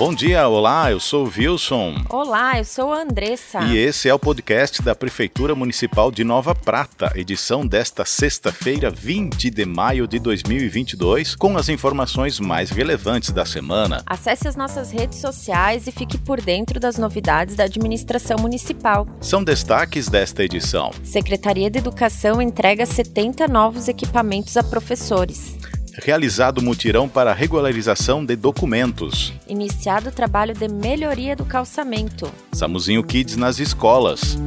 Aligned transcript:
Bom 0.00 0.14
dia, 0.14 0.48
olá, 0.48 0.90
eu 0.90 0.98
sou 0.98 1.26
o 1.26 1.30
Wilson. 1.30 2.02
Olá, 2.08 2.58
eu 2.58 2.64
sou 2.64 2.90
a 2.90 3.02
Andressa. 3.02 3.60
E 3.64 3.76
esse 3.76 4.08
é 4.08 4.14
o 4.14 4.18
podcast 4.18 4.80
da 4.80 4.94
Prefeitura 4.94 5.54
Municipal 5.54 6.10
de 6.10 6.24
Nova 6.24 6.54
Prata, 6.54 7.12
edição 7.14 7.66
desta 7.66 8.06
sexta-feira, 8.06 8.88
20 8.88 9.50
de 9.50 9.66
maio 9.66 10.08
de 10.08 10.18
2022, 10.18 11.34
com 11.34 11.54
as 11.58 11.68
informações 11.68 12.40
mais 12.40 12.70
relevantes 12.70 13.30
da 13.30 13.44
semana. 13.44 14.02
Acesse 14.06 14.48
as 14.48 14.56
nossas 14.56 14.90
redes 14.90 15.18
sociais 15.18 15.86
e 15.86 15.92
fique 15.92 16.16
por 16.16 16.40
dentro 16.40 16.80
das 16.80 16.96
novidades 16.96 17.54
da 17.54 17.64
administração 17.64 18.38
municipal. 18.38 19.06
São 19.20 19.44
destaques 19.44 20.08
desta 20.08 20.42
edição. 20.42 20.92
Secretaria 21.04 21.70
de 21.70 21.78
Educação 21.78 22.40
entrega 22.40 22.86
70 22.86 23.46
novos 23.48 23.86
equipamentos 23.86 24.56
a 24.56 24.62
professores. 24.62 25.58
Realizado 26.02 26.62
mutirão 26.62 27.06
para 27.06 27.34
regularização 27.34 28.24
de 28.24 28.34
documentos. 28.34 29.34
Iniciado 29.46 30.08
o 30.08 30.12
trabalho 30.12 30.54
de 30.54 30.66
melhoria 30.66 31.36
do 31.36 31.44
calçamento. 31.44 32.32
Samuzinho 32.52 33.04
Kids 33.04 33.36
nas 33.36 33.58
escolas. 33.58 34.38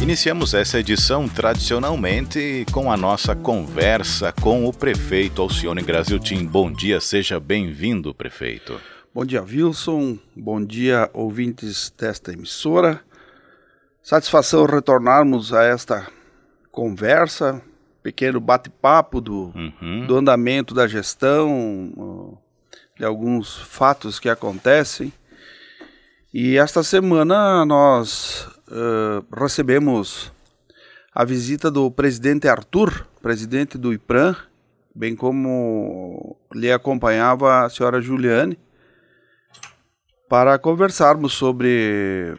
Iniciamos 0.00 0.54
essa 0.54 0.78
edição 0.78 1.28
tradicionalmente 1.28 2.64
com 2.70 2.92
a 2.92 2.96
nossa 2.96 3.34
conversa 3.34 4.32
com 4.32 4.64
o 4.64 4.72
prefeito 4.72 5.42
Alcione 5.42 5.82
Graziltin. 5.82 6.46
Bom 6.46 6.72
dia, 6.72 7.00
seja 7.00 7.40
bem-vindo, 7.40 8.14
prefeito. 8.14 8.80
Bom 9.12 9.24
dia, 9.24 9.42
Wilson. 9.42 10.16
Bom 10.36 10.64
dia, 10.64 11.10
ouvintes 11.12 11.92
desta 11.98 12.32
emissora. 12.32 13.00
Satisfação 14.00 14.64
retornarmos 14.66 15.52
a 15.52 15.64
esta 15.64 16.06
conversa, 16.76 17.62
pequeno 18.02 18.38
bate-papo 18.38 19.18
do, 19.18 19.50
uhum. 19.54 20.06
do 20.06 20.14
andamento 20.14 20.74
da 20.74 20.86
gestão, 20.86 22.38
de 22.94 23.02
alguns 23.02 23.56
fatos 23.56 24.20
que 24.20 24.28
acontecem. 24.28 25.10
E 26.34 26.58
esta 26.58 26.82
semana 26.82 27.64
nós 27.64 28.46
uh, 28.68 29.24
recebemos 29.34 30.30
a 31.14 31.24
visita 31.24 31.70
do 31.70 31.90
presidente 31.90 32.46
Arthur, 32.46 33.06
presidente 33.22 33.78
do 33.78 33.94
IPRAM, 33.94 34.36
bem 34.94 35.16
como 35.16 36.36
lhe 36.52 36.70
acompanhava 36.70 37.64
a 37.64 37.70
senhora 37.70 38.02
Juliane, 38.02 38.58
para 40.28 40.58
conversarmos 40.58 41.32
sobre 41.32 42.36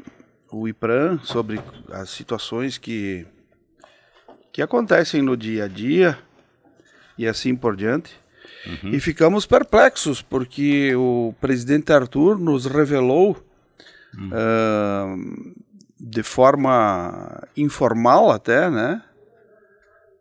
o 0.52 0.68
IPRAM, 0.68 1.20
sobre 1.24 1.60
as 1.92 2.12
situações 2.12 2.78
que 2.78 3.26
que 4.58 4.62
acontecem 4.64 5.22
no 5.22 5.38
dia 5.38 5.66
a 5.66 5.68
dia 5.68 6.18
e 7.16 7.28
assim 7.28 7.56
por 7.56 7.76
diante. 7.76 8.12
Uhum. 8.66 8.90
E 8.90 9.00
ficamos 9.00 9.46
perplexos, 9.46 10.24
porque 10.24 10.96
o 10.96 11.32
presidente 11.40 11.94
Arthur 11.94 12.40
nos 12.40 12.66
revelou 12.66 13.38
uhum. 14.18 14.30
uh, 14.34 15.56
de 16.00 16.24
forma 16.24 17.40
informal 17.56 18.32
até, 18.32 18.68
né? 18.68 19.04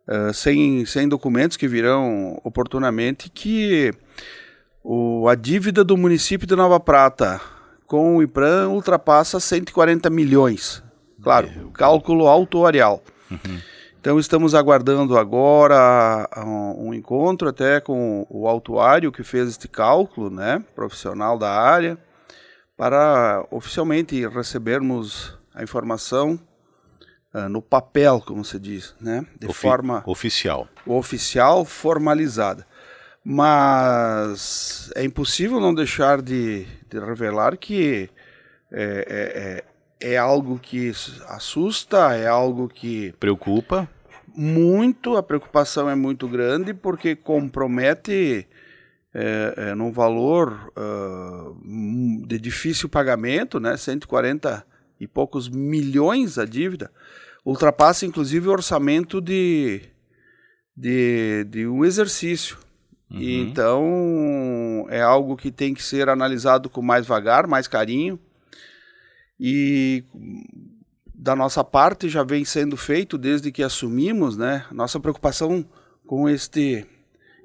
Uh, 0.07 0.35
sem, 0.35 0.85
sem 0.85 1.09
documentos 1.09 1.57
que 1.57 1.67
virão 1.67 2.39
oportunamente, 2.45 3.31
que 3.31 3.91
o, 4.85 5.31
a 5.31 5.35
dívida 5.35 5.83
do 5.83 5.97
município 5.97 6.47
de 6.47 6.55
Nova 6.55 6.79
Prata 6.79 7.41
com 7.87 8.19
o 8.19 8.23
IPRAM 8.23 8.69
ultrapassa 8.69 9.41
140 9.41 10.11
milhões. 10.11 10.83
Claro, 11.23 11.71
cálculo 11.73 12.29
autuarial. 12.29 13.03
Uhum. 13.31 13.76
Então 14.07 14.21
estamos 14.21 14.55
aguardando 14.55 15.19
agora 15.19 16.31
um, 16.37 16.91
um 16.91 16.95
encontro 16.95 17.49
até 17.49 17.81
com 17.81 18.25
o 18.31 18.47
autuário 18.47 19.11
que 19.11 19.25
fez 19.25 19.49
este 19.49 19.67
cálculo, 19.67 20.31
né, 20.31 20.63
profissional 20.77 21.37
da 21.37 21.51
área, 21.51 21.99
para 22.77 23.45
oficialmente 23.51 24.25
recebermos 24.29 25.37
a 25.53 25.61
informação 25.65 26.39
uh, 27.35 27.49
no 27.49 27.61
papel, 27.61 28.23
como 28.25 28.45
se 28.45 28.61
diz, 28.61 28.95
né, 29.01 29.27
de 29.41 29.49
Ofi 29.49 29.63
forma 29.63 30.05
oficial, 30.07 30.69
oficial 30.87 31.65
formalizada. 31.65 32.65
Mas 33.25 34.93
é 34.95 35.03
impossível 35.03 35.59
não 35.59 35.75
deixar 35.75 36.23
de, 36.23 36.65
de 36.89 37.01
revelar 37.01 37.57
que 37.57 38.09
é, 38.71 38.85
é, 38.85 39.65
é, 39.65 39.65
é 40.01 40.17
algo 40.17 40.59
que 40.59 40.93
assusta, 41.29 42.15
é 42.15 42.27
algo 42.27 42.69
que 42.69 43.13
preocupa 43.19 43.89
muito, 44.37 45.17
a 45.17 45.23
preocupação 45.23 45.89
é 45.89 45.95
muito 45.95 46.29
grande 46.29 46.75
porque 46.75 47.17
compromete 47.17 48.47
é, 49.15 49.55
é, 49.57 49.75
num 49.75 49.91
valor 49.91 50.71
uh, 50.77 51.57
de 52.27 52.39
difícil 52.39 52.87
pagamento, 52.87 53.59
né, 53.59 53.79
140 53.79 54.63
e 55.01 55.07
poucos 55.07 55.49
milhões 55.49 56.37
a 56.37 56.45
dívida, 56.45 56.91
ultrapassa 57.45 58.05
inclusive 58.05 58.47
o 58.47 58.53
orçamento 58.53 59.23
de, 59.23 59.81
de, 60.77 61.45
de 61.45 61.67
um 61.67 61.85
exercício. 61.85 62.59
Uhum. 63.09 63.21
então 63.21 64.87
é 64.91 65.01
algo 65.01 65.37
que 65.37 65.53
tem 65.53 65.73
que 65.73 65.81
ser 65.81 66.09
analisado 66.09 66.69
com 66.69 66.83
mais 66.83 67.07
vagar, 67.07 67.47
mais 67.47 67.69
carinho. 67.69 68.19
E 69.39 70.05
da 71.15 71.35
nossa 71.35 71.65
parte 71.65 72.09
já 72.09 72.23
vem 72.23 72.45
sendo 72.45 72.77
feito 72.77 73.19
desde 73.19 73.51
que 73.51 73.63
assumimos, 73.63 74.37
né? 74.37 74.65
Nossa 74.71 75.01
preocupação 75.01 75.65
com 76.07 76.29
este 76.29 76.87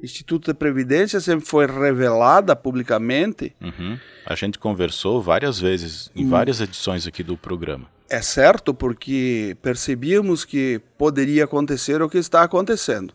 Instituto 0.04 0.52
de 0.52 0.58
Previdência 0.58 1.20
sempre 1.20 1.46
foi 1.46 1.66
revelada 1.66 2.56
publicamente. 2.56 3.56
Uhum. 3.62 3.98
A 4.26 4.36
gente 4.36 4.58
conversou 4.58 5.22
várias 5.22 5.60
vezes, 5.60 6.12
em 6.16 6.26
hum. 6.26 6.30
várias 6.30 6.60
edições 6.60 7.06
aqui 7.06 7.24
do 7.24 7.38
programa. 7.38 7.88
É 8.10 8.22
certo, 8.22 8.74
porque 8.74 9.56
percebíamos 9.62 10.44
que 10.44 10.82
poderia 10.98 11.46
acontecer 11.46 12.02
o 12.02 12.10
que 12.10 12.18
está 12.18 12.44
acontecendo. 12.44 13.14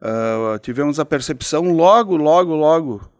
Uh, 0.00 0.58
tivemos 0.60 1.00
a 1.00 1.04
percepção 1.04 1.72
logo, 1.72 2.16
logo, 2.16 2.54
logo 2.54 3.10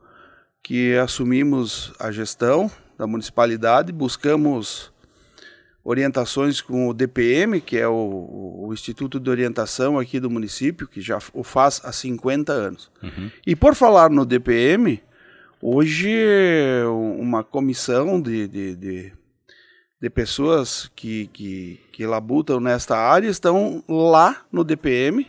que 0.63 0.97
assumimos 0.97 1.93
a 1.99 2.13
gestão 2.13 2.71
da 2.99 3.07
municipalidade, 3.07 3.93
buscamos 3.93 4.93
orientações 5.85 6.61
com 6.61 6.89
o 6.89 6.93
DPM, 6.93 7.61
que 7.61 7.79
é 7.79 7.89
o, 7.89 8.65
o, 8.67 8.75
Instituto 8.75 9.19
de 9.19 9.31
Orientação 9.31 9.99
aqui 9.99 10.19
do 10.21 10.29
município, 10.29 10.87
que 10.87 11.01
já 11.01 11.19
o 11.33 11.43
faz 11.43 11.81
há 11.85 11.93
50 11.93 12.53
anos. 12.53 12.91
Uhum. 13.03 13.31
E 13.47 13.57
por 13.57 13.75
falar 13.75 14.11
no 14.11 14.27
DPM, 14.27 15.01
hoje 15.63 16.13
uma 17.17 17.43
comissão 17.43 18.21
de, 18.21 18.47
de, 18.49 18.77
de, 18.77 19.13
de 20.03 20.11
pessoas 20.11 20.91
que, 20.95 21.29
que, 21.29 21.81
que 21.93 22.07
labutam 22.07 22.61
nesta 22.61 22.99
área 22.99 23.29
estão 23.29 23.83
lá 23.89 24.45
no 24.53 24.65
DPM, 24.65 25.27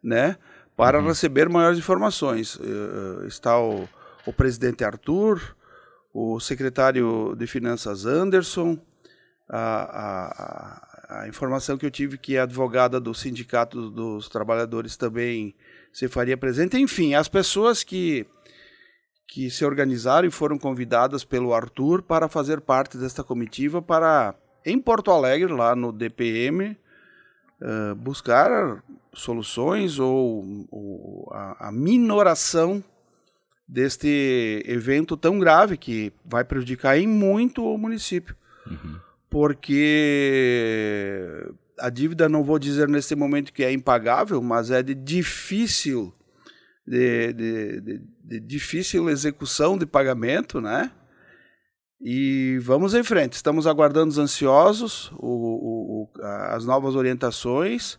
né, 0.00 0.36
para 0.76 1.00
uhum. 1.00 1.08
receber 1.08 1.48
maiores 1.48 1.78
informações. 1.78 2.54
Uh, 2.54 3.26
está 3.26 3.58
o, 3.58 3.88
o 4.24 4.32
presidente 4.32 4.84
Arthur, 4.84 5.56
o 6.20 6.40
secretário 6.40 7.36
de 7.36 7.46
Finanças 7.46 8.04
Anderson, 8.04 8.76
a, 9.48 9.60
a, 11.08 11.20
a, 11.20 11.28
informação 11.28 11.78
que 11.78 11.86
eu 11.86 11.92
tive 11.92 12.18
que 12.18 12.36
a 12.36 12.42
advogada 12.42 12.98
do 12.98 13.14
Sindicato 13.14 13.88
dos 13.88 14.28
Trabalhadores 14.28 14.96
também 14.96 15.54
se 15.92 16.08
faria 16.08 16.36
presente. 16.36 16.76
Enfim, 16.76 17.14
as 17.14 17.28
pessoas 17.28 17.84
que, 17.84 18.26
que 19.28 19.48
se 19.48 19.64
organizaram 19.64 20.26
e 20.26 20.30
foram 20.30 20.58
convidadas 20.58 21.24
pelo 21.24 21.54
Arthur 21.54 22.02
para 22.02 22.28
fazer 22.28 22.60
parte 22.60 22.98
desta 22.98 23.22
comitiva 23.22 23.80
para, 23.80 24.34
em 24.66 24.76
Porto 24.80 25.12
Alegre, 25.12 25.52
lá 25.52 25.76
no 25.76 25.92
DPM, 25.92 26.76
uh, 27.62 27.94
buscar 27.94 28.82
soluções 29.14 30.00
ou, 30.00 30.66
ou 30.68 31.28
a, 31.32 31.68
a 31.68 31.72
minoração 31.72 32.82
deste 33.68 34.62
evento 34.66 35.16
tão 35.16 35.38
grave 35.38 35.76
que 35.76 36.12
vai 36.24 36.42
prejudicar 36.44 36.98
em 36.98 37.06
muito 37.06 37.62
o 37.64 37.76
município. 37.76 38.34
Uhum 38.66 39.08
porque 39.30 39.84
a 41.78 41.90
dívida 41.90 42.28
não 42.28 42.42
vou 42.42 42.58
dizer 42.58 42.88
nesse 42.88 43.14
momento 43.14 43.52
que 43.52 43.62
é 43.62 43.72
impagável, 43.72 44.42
mas 44.42 44.70
é 44.70 44.82
de 44.82 44.94
difícil 44.94 46.12
de, 46.86 47.32
de, 47.32 47.80
de, 47.80 48.02
de 48.24 48.40
difícil 48.40 49.10
execução 49.10 49.76
de 49.76 49.84
pagamento, 49.84 50.60
né? 50.60 50.90
E 52.00 52.58
vamos 52.62 52.94
em 52.94 53.02
frente. 53.02 53.34
Estamos 53.34 53.66
aguardando 53.66 54.18
ansiosos 54.20 55.10
o, 55.18 56.06
o, 56.06 56.08
as 56.22 56.64
novas 56.64 56.94
orientações 56.94 57.98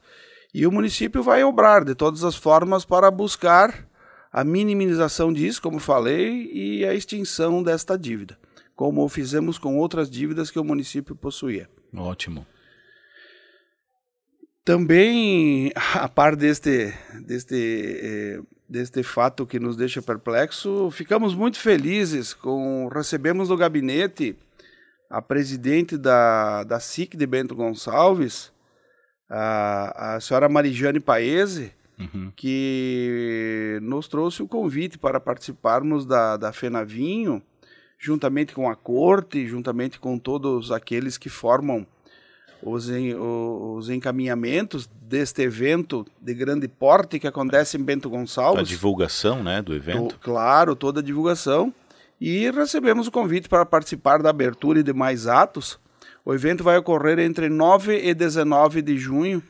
e 0.53 0.65
o 0.65 0.71
município 0.71 1.21
vai 1.21 1.43
obrar 1.43 1.83
de 1.85 1.93
todas 1.93 2.23
as 2.23 2.35
formas 2.35 2.85
para 2.85 3.11
buscar 3.11 3.87
a 4.31 4.43
minimização 4.43 5.33
disso, 5.33 5.61
como 5.61 5.79
falei, 5.79 6.49
e 6.53 6.85
a 6.85 6.93
extinção 6.93 7.63
desta 7.63 7.97
dívida 7.97 8.37
como 8.79 9.09
fizemos 9.09 9.57
com 9.57 9.77
outras 9.77 10.09
dívidas 10.09 10.49
que 10.49 10.57
o 10.57 10.63
município 10.63 11.13
possuía. 11.13 11.69
Ótimo. 11.93 12.47
Também, 14.63 15.69
a 15.75 16.07
par 16.07 16.33
deste, 16.33 16.93
deste 17.25 17.57
eh, 17.57 18.39
deste 18.69 19.03
fato 19.03 19.45
que 19.45 19.59
nos 19.59 19.75
deixa 19.75 20.01
perplexo, 20.01 20.89
ficamos 20.91 21.35
muito 21.35 21.59
felizes 21.59 22.33
com 22.33 22.87
recebemos 22.87 23.49
no 23.49 23.57
gabinete 23.57 24.33
a 25.09 25.21
presidente 25.21 25.97
da, 25.97 26.63
da 26.63 26.79
SIC 26.79 27.17
de 27.17 27.27
Bento 27.27 27.55
Gonçalves, 27.55 28.49
a, 29.29 30.15
a 30.15 30.21
senhora 30.21 30.47
Marijane 30.47 31.01
Paese, 31.01 31.73
uhum. 31.99 32.31
que 32.35 33.79
nos 33.81 34.07
trouxe 34.07 34.41
o 34.41 34.47
convite 34.47 34.97
para 34.97 35.19
participarmos 35.19 36.05
da, 36.05 36.37
da 36.37 36.53
FENAVINHO, 36.53 37.41
juntamente 37.97 38.53
com 38.53 38.69
a 38.69 38.75
corte, 38.75 39.45
juntamente 39.45 39.99
com 39.99 40.17
todos 40.17 40.71
aqueles 40.71 41.17
que 41.17 41.29
formam 41.29 41.85
os, 42.61 42.89
en, 42.89 43.15
os 43.15 43.89
encaminhamentos 43.89 44.89
deste 45.01 45.41
evento 45.41 46.05
de 46.21 46.33
grande 46.33 46.67
porte 46.67 47.19
que 47.19 47.27
acontece 47.27 47.77
em 47.77 47.83
Bento 47.83 48.09
Gonçalves. 48.09 48.61
A 48.61 48.63
divulgação 48.63 49.43
né, 49.43 49.61
do 49.61 49.73
evento. 49.73 50.15
To, 50.15 50.19
claro, 50.19 50.75
toda 50.75 50.99
a 50.99 51.03
divulgação. 51.03 51.73
E 52.19 52.49
recebemos 52.51 53.07
o 53.07 53.11
convite 53.11 53.47
para 53.47 53.65
participar 53.65 54.21
da 54.21 54.29
abertura 54.29 54.79
e 54.79 54.83
demais 54.83 55.25
atos. 55.25 55.79
O 56.25 56.33
evento 56.33 56.63
vai 56.63 56.77
ocorrer 56.77 57.17
entre 57.19 57.47
9 57.47 57.97
e 57.97 58.13
19 58.13 58.81
de 58.81 58.97
junho. 58.97 59.41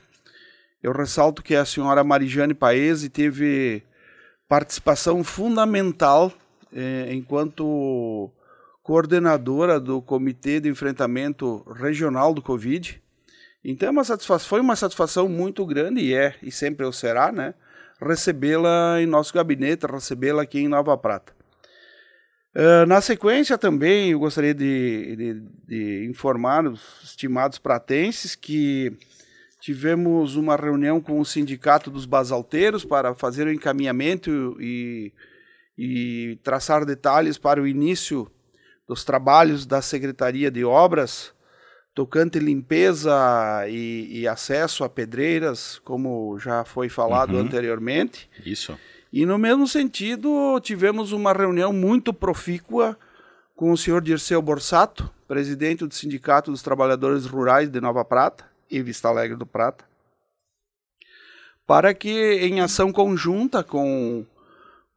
Eu 0.81 0.93
ressalto 0.93 1.43
que 1.43 1.55
a 1.55 1.65
senhora 1.65 2.03
Marijane 2.03 2.53
Paese 2.53 3.09
teve 3.09 3.83
participação 4.47 5.23
fundamental 5.23 6.31
eh, 6.73 7.09
enquanto 7.11 8.31
coordenadora 8.81 9.79
do 9.79 10.01
Comitê 10.01 10.59
de 10.59 10.67
Enfrentamento 10.69 11.63
Regional 11.73 12.33
do 12.33 12.41
Covid. 12.41 13.01
Então 13.63 13.89
é 13.89 13.91
uma 13.91 14.03
foi 14.39 14.61
uma 14.61 14.75
satisfação 14.75 15.27
muito 15.29 15.65
grande 15.65 16.01
e 16.01 16.13
é, 16.13 16.35
e 16.41 16.51
sempre 16.51 16.85
o 16.85 16.91
será, 16.91 17.31
né? 17.31 17.53
Recebê-la 18.01 19.01
em 19.01 19.05
nosso 19.05 19.33
gabinete, 19.33 19.85
recebê-la 19.85 20.43
aqui 20.43 20.59
em 20.59 20.67
Nova 20.67 20.97
Prata. 20.97 21.33
Uh, 22.55 22.85
na 22.87 22.99
sequência 22.99 23.59
também 23.59 24.09
eu 24.09 24.19
gostaria 24.19 24.55
de, 24.55 25.15
de, 25.15 25.43
de, 25.67 26.07
informar 26.09 26.65
os 26.65 26.81
estimados 27.03 27.59
pratenses 27.59 28.33
que 28.33 28.97
tivemos 29.59 30.35
uma 30.35 30.55
reunião 30.55 31.01
com 31.01 31.19
o 31.19 31.25
Sindicato 31.25 31.91
dos 31.91 32.05
Basalteiros 32.05 32.85
para 32.85 33.13
fazer 33.13 33.45
o 33.45 33.51
encaminhamento 33.51 34.55
e, 34.59 35.11
e 35.77 36.39
traçar 36.43 36.85
detalhes 36.85 37.37
para 37.37 37.61
o 37.61 37.67
início 37.67 38.29
dos 38.87 39.03
trabalhos 39.03 39.65
da 39.65 39.81
Secretaria 39.81 40.49
de 40.49 40.63
Obras, 40.63 41.33
tocante 41.93 42.39
limpeza 42.39 43.13
e, 43.67 44.21
e 44.21 44.27
acesso 44.27 44.83
a 44.83 44.89
pedreiras, 44.89 45.79
como 45.79 46.39
já 46.39 46.63
foi 46.63 46.87
falado 46.87 47.33
uhum. 47.33 47.41
anteriormente. 47.41 48.29
Isso. 48.45 48.77
E 49.11 49.25
no 49.25 49.37
mesmo 49.37 49.67
sentido, 49.67 50.59
tivemos 50.61 51.11
uma 51.11 51.33
reunião 51.33 51.73
muito 51.73 52.13
profícua 52.13 52.97
com 53.55 53.71
o 53.71 53.77
senhor 53.77 54.01
Dirceu 54.01 54.41
Borsato, 54.41 55.11
presidente 55.27 55.85
do 55.85 55.93
Sindicato 55.93 56.49
dos 56.49 56.61
Trabalhadores 56.61 57.25
Rurais 57.25 57.69
de 57.69 57.81
Nova 57.81 58.05
Prata 58.05 58.48
e 58.69 58.81
Vista 58.81 59.07
Alegre 59.07 59.37
do 59.37 59.45
Prata, 59.45 59.85
para 61.65 61.93
que, 61.93 62.39
em 62.41 62.61
ação 62.61 62.91
conjunta 62.91 63.63
com 63.63 64.25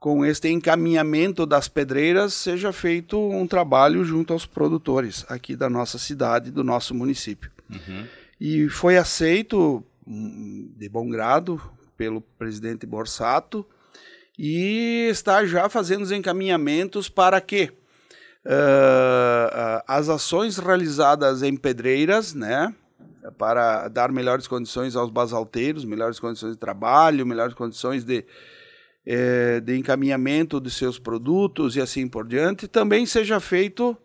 com 0.02 0.26
este 0.26 0.48
encaminhamento 0.48 1.46
das 1.46 1.68
pedreiras 1.68 2.34
seja 2.34 2.72
feito 2.72 3.16
um 3.16 3.46
trabalho 3.46 4.04
junto 4.04 4.32
aos 4.32 4.44
produtores 4.44 5.24
aqui 5.28 5.54
da 5.54 5.70
nossa 5.70 5.96
cidade, 5.96 6.50
do 6.50 6.64
nosso 6.64 6.92
município. 6.92 7.52
Uhum. 7.70 8.04
E 8.40 8.68
foi 8.68 8.96
aceito 8.96 9.84
hum, 10.04 10.72
de 10.76 10.88
bom 10.88 11.08
grado 11.08 11.62
pelo 11.96 12.20
presidente 12.20 12.84
Borsato 12.84 13.64
e 14.36 15.06
está 15.08 15.46
já 15.46 15.68
fazendo 15.68 16.02
os 16.02 16.10
encaminhamentos 16.10 17.08
para 17.08 17.40
que 17.40 17.70
uh, 18.44 19.84
as 19.86 20.08
ações 20.08 20.58
realizadas 20.58 21.44
em 21.44 21.56
pedreiras, 21.56 22.34
né, 22.34 22.74
para 23.38 23.88
dar 23.88 24.10
melhores 24.10 24.46
condições 24.46 24.96
aos 24.96 25.10
basalteiros, 25.10 25.84
melhores 25.84 26.18
condições 26.18 26.52
de 26.52 26.58
trabalho, 26.58 27.26
melhores 27.26 27.54
condições 27.54 28.04
de 28.04 28.24
é, 29.04 29.60
de 29.60 29.76
encaminhamento 29.76 30.60
de 30.60 30.70
seus 30.70 30.98
produtos 30.98 31.76
e 31.76 31.80
assim 31.80 32.06
por 32.08 32.26
diante, 32.26 32.68
também 32.68 33.04
seja 33.04 33.40
feito 33.40 33.96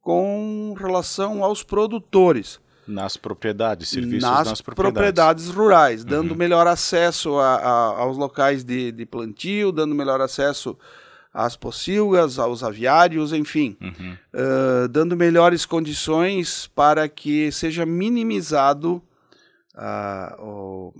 com 0.00 0.74
relação 0.78 1.42
aos 1.42 1.62
produtores. 1.62 2.60
Nas 2.86 3.16
propriedades, 3.16 3.88
serviços 3.88 4.22
nas, 4.22 4.46
nas 4.46 4.60
propriedades. 4.60 4.92
propriedades 4.92 5.48
rurais, 5.48 6.02
uhum. 6.02 6.10
dando 6.10 6.36
melhor 6.36 6.66
acesso 6.66 7.38
a, 7.38 7.54
a, 7.54 7.70
aos 8.00 8.18
locais 8.18 8.62
de, 8.62 8.92
de, 8.92 9.06
plantio, 9.06 9.72
dando 9.72 9.94
melhor 9.94 10.20
acesso 10.20 10.76
às 11.34 11.56
pocilgas, 11.56 12.38
aos 12.38 12.62
aviários, 12.62 13.32
enfim, 13.32 13.76
uhum. 13.80 14.16
uh, 14.32 14.88
dando 14.88 15.16
melhores 15.16 15.66
condições 15.66 16.68
para 16.68 17.08
que 17.08 17.50
seja 17.50 17.84
minimizado 17.84 19.02
uh, 19.74 20.40
o, 20.40 20.94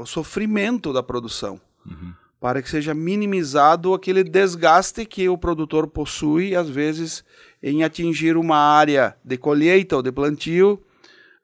o 0.00 0.06
sofrimento 0.06 0.92
da 0.92 1.02
produção. 1.02 1.60
Uhum 1.84 2.14
para 2.40 2.62
que 2.62 2.70
seja 2.70 2.94
minimizado 2.94 3.92
aquele 3.92 4.24
desgaste 4.24 5.04
que 5.04 5.28
o 5.28 5.36
produtor 5.36 5.86
possui, 5.86 6.56
às 6.56 6.70
vezes, 6.70 7.22
em 7.62 7.84
atingir 7.84 8.34
uma 8.34 8.56
área 8.56 9.14
de 9.22 9.36
colheita 9.36 9.96
ou 9.96 10.02
de 10.02 10.10
plantio 10.10 10.82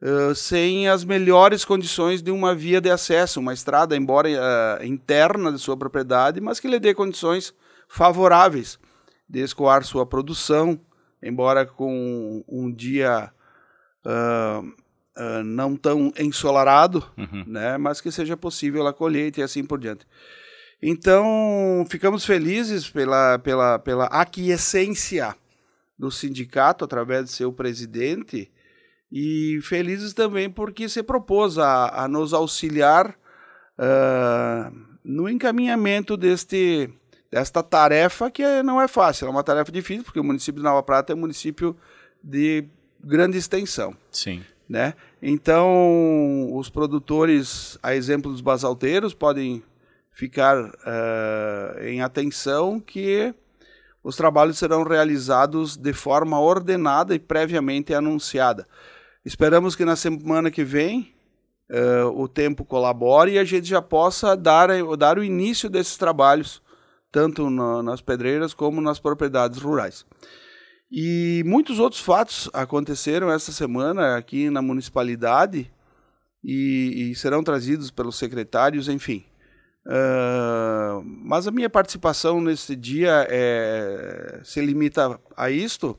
uh, 0.00 0.34
sem 0.34 0.88
as 0.88 1.04
melhores 1.04 1.66
condições 1.66 2.22
de 2.22 2.30
uma 2.30 2.54
via 2.54 2.80
de 2.80 2.88
acesso, 2.88 3.40
uma 3.40 3.52
estrada, 3.52 3.94
embora 3.94 4.30
interna 4.86 5.52
de 5.52 5.58
sua 5.58 5.76
propriedade, 5.76 6.40
mas 6.40 6.58
que 6.58 6.66
lhe 6.66 6.80
dê 6.80 6.94
condições 6.94 7.52
favoráveis 7.88 8.78
de 9.28 9.40
escoar 9.40 9.84
sua 9.84 10.06
produção, 10.06 10.80
embora 11.22 11.66
com 11.66 12.44
um 12.48 12.72
dia 12.72 13.32
uh, 14.04 15.42
não 15.44 15.76
tão 15.76 16.12
ensolarado, 16.18 17.04
uhum. 17.16 17.44
né, 17.46 17.78
mas 17.78 18.00
que 18.00 18.12
seja 18.12 18.36
possível 18.36 18.86
a 18.86 18.92
colheita 18.92 19.40
e 19.40 19.42
assim 19.42 19.64
por 19.64 19.78
diante. 19.78 20.06
Então, 20.82 21.86
ficamos 21.88 22.24
felizes 22.24 22.88
pela, 22.88 23.38
pela, 23.38 23.78
pela 23.78 24.04
aquiescência 24.06 25.34
do 25.98 26.10
sindicato 26.10 26.84
através 26.84 27.24
de 27.24 27.30
seu 27.32 27.52
presidente 27.52 28.50
e 29.10 29.58
felizes 29.62 30.12
também 30.12 30.50
porque 30.50 30.88
se 30.88 31.02
propôs 31.02 31.58
a, 31.58 32.04
a 32.04 32.08
nos 32.08 32.34
auxiliar 32.34 33.16
uh, 33.78 34.76
no 35.02 35.28
encaminhamento 35.28 36.16
deste, 36.16 36.90
desta 37.36 37.62
tarefa 37.62 38.30
que 38.30 38.62
não 38.62 38.80
é 38.80 38.88
fácil, 38.88 39.26
é 39.26 39.30
uma 39.30 39.44
tarefa 39.44 39.70
difícil 39.70 40.02
porque 40.04 40.18
o 40.18 40.24
município 40.24 40.58
de 40.58 40.64
Nova 40.64 40.82
Prata 40.82 41.12
é 41.12 41.14
um 41.14 41.18
município 41.18 41.76
de 42.24 42.64
grande 42.98 43.36
extensão. 43.36 43.94
Sim. 44.10 44.42
Né? 44.66 44.94
Então, 45.20 46.50
os 46.54 46.70
produtores, 46.70 47.78
a 47.82 47.94
exemplo 47.94 48.32
dos 48.32 48.40
basalteiros, 48.40 49.12
podem 49.12 49.62
ficar 50.10 50.56
uh, 50.58 51.84
em 51.84 52.00
atenção 52.00 52.80
que 52.80 53.34
os 54.02 54.16
trabalhos 54.16 54.56
serão 54.56 54.82
realizados 54.82 55.76
de 55.76 55.92
forma 55.92 56.40
ordenada 56.40 57.14
e 57.14 57.18
previamente 57.18 57.92
anunciada. 57.92 58.66
Esperamos 59.26 59.76
que 59.76 59.84
na 59.84 59.94
semana 59.94 60.50
que 60.50 60.64
vem 60.64 61.14
uh, 61.70 62.08
o 62.18 62.26
tempo 62.28 62.64
colabore 62.64 63.32
e 63.32 63.38
a 63.38 63.44
gente 63.44 63.68
já 63.68 63.82
possa 63.82 64.34
dar, 64.34 64.70
dar 64.96 65.18
o 65.18 65.22
início 65.22 65.68
desses 65.68 65.98
trabalhos, 65.98 66.64
tanto 67.16 67.48
na, 67.48 67.82
nas 67.82 68.02
pedreiras 68.02 68.52
como 68.52 68.78
nas 68.78 68.98
propriedades 68.98 69.58
rurais. 69.58 70.04
E 70.92 71.42
muitos 71.46 71.78
outros 71.78 72.02
fatos 72.02 72.50
aconteceram 72.52 73.32
essa 73.32 73.50
semana 73.52 74.18
aqui 74.18 74.50
na 74.50 74.60
municipalidade 74.60 75.72
e, 76.44 77.10
e 77.10 77.14
serão 77.14 77.42
trazidos 77.42 77.90
pelos 77.90 78.18
secretários, 78.18 78.86
enfim. 78.86 79.24
Uh, 79.86 81.02
mas 81.24 81.46
a 81.46 81.50
minha 81.50 81.70
participação 81.70 82.38
nesse 82.38 82.76
dia 82.76 83.26
é, 83.30 84.40
se 84.44 84.60
limita 84.60 85.18
a 85.34 85.50
isto, 85.50 85.98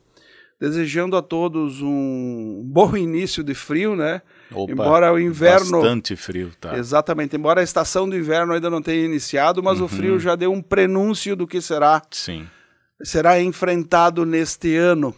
desejando 0.62 1.18
a 1.18 1.22
todos 1.24 1.82
um 1.82 2.62
bom 2.64 2.94
início 2.96 3.44
de 3.44 3.56
frio, 3.56 3.96
né? 3.96 4.22
Opa, 4.52 4.72
embora 4.72 5.14
o 5.14 5.20
inverno 5.20 5.82
bastante 5.82 6.16
frio, 6.16 6.52
tá? 6.60 6.78
Exatamente, 6.78 7.36
embora 7.36 7.62
a 7.62 7.64
estação 7.64 8.08
do 8.08 8.16
inverno 8.16 8.54
ainda 8.54 8.70
não 8.70 8.82
tenha 8.82 9.06
iniciado, 9.06 9.62
mas 9.62 9.80
uhum. 9.80 9.86
o 9.86 9.90
frio 9.90 10.20
já 10.20 10.36
deu 10.36 10.52
um 10.52 10.62
prenúncio 10.62 11.36
do 11.36 11.46
que 11.46 11.62
será. 11.62 12.02
Sim. 12.12 12.48
Será 13.04 13.40
enfrentado 13.42 14.26
neste 14.26 14.76
ano. 14.76 15.14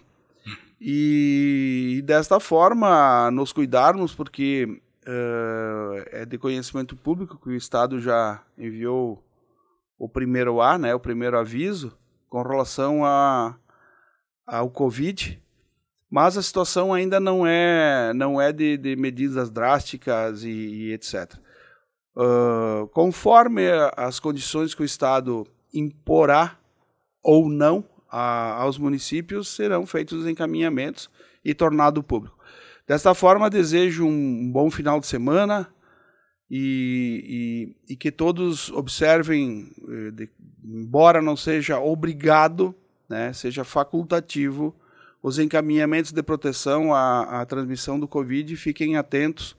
E, 0.82 1.96
e 1.98 2.02
desta 2.02 2.40
forma 2.40 3.30
nos 3.32 3.52
cuidarmos, 3.52 4.16
porque 4.16 4.82
uh, 5.06 6.06
é 6.12 6.26
de 6.26 6.38
conhecimento 6.38 6.96
público 6.96 7.38
que 7.38 7.50
o 7.50 7.56
Estado 7.56 8.00
já 8.00 8.42
enviou 8.58 9.24
o 9.98 10.08
primeiro 10.08 10.62
A, 10.62 10.78
né, 10.78 10.96
o 10.96 11.00
primeiro 11.00 11.38
aviso, 11.38 11.98
com 12.30 12.42
relação 12.42 13.04
a, 13.04 13.56
ao 14.48 14.70
Covid, 14.70 15.42
mas 16.10 16.38
a 16.38 16.42
situação 16.42 16.94
ainda 16.94 17.20
não 17.20 17.46
é, 17.46 18.14
não 18.14 18.42
é 18.42 18.52
de, 18.52 18.78
de 18.78 18.96
medidas 18.96 19.50
drásticas 19.50 20.44
e, 20.44 20.50
e 20.50 20.94
etc. 20.94 21.36
uh, 22.16 22.88
conforme 22.88 23.68
as 23.96 24.20
condições 24.20 24.74
que 24.74 24.82
o 24.82 24.86
Estado 24.86 25.46
imporá 25.74 26.58
ou 27.24 27.48
não 27.50 27.86
a, 28.10 28.62
aos 28.62 28.78
municípios, 28.78 29.50
serão 29.50 29.86
feitos 29.86 30.22
os 30.22 30.28
encaminhamentos 30.28 31.10
e 31.46 31.54
tornado 31.54 32.02
público. 32.02 32.38
Desta 32.88 33.14
forma, 33.14 33.50
desejo 33.50 34.06
um 34.06 34.52
bom 34.52 34.72
final 34.72 35.00
de 35.00 35.06
semana 35.06 35.72
e, 36.50 37.76
e, 37.88 37.94
e 37.94 37.96
que 37.96 38.12
todos 38.12 38.72
observem, 38.72 39.72
eh, 39.88 40.12
de, 40.12 40.30
embora 40.64 41.22
não 41.22 41.36
seja 41.36 41.80
obrigado, 41.80 42.74
né, 43.08 43.32
seja 43.32 43.64
facultativo, 43.64 44.76
os 45.22 45.38
encaminhamentos 45.38 46.12
de 46.12 46.24
proteção 46.24 46.94
à, 46.94 47.42
à 47.42 47.46
transmissão 47.46 48.00
do 48.00 48.08
Covid, 48.08 48.56
fiquem 48.56 48.98
atentos 48.98 49.56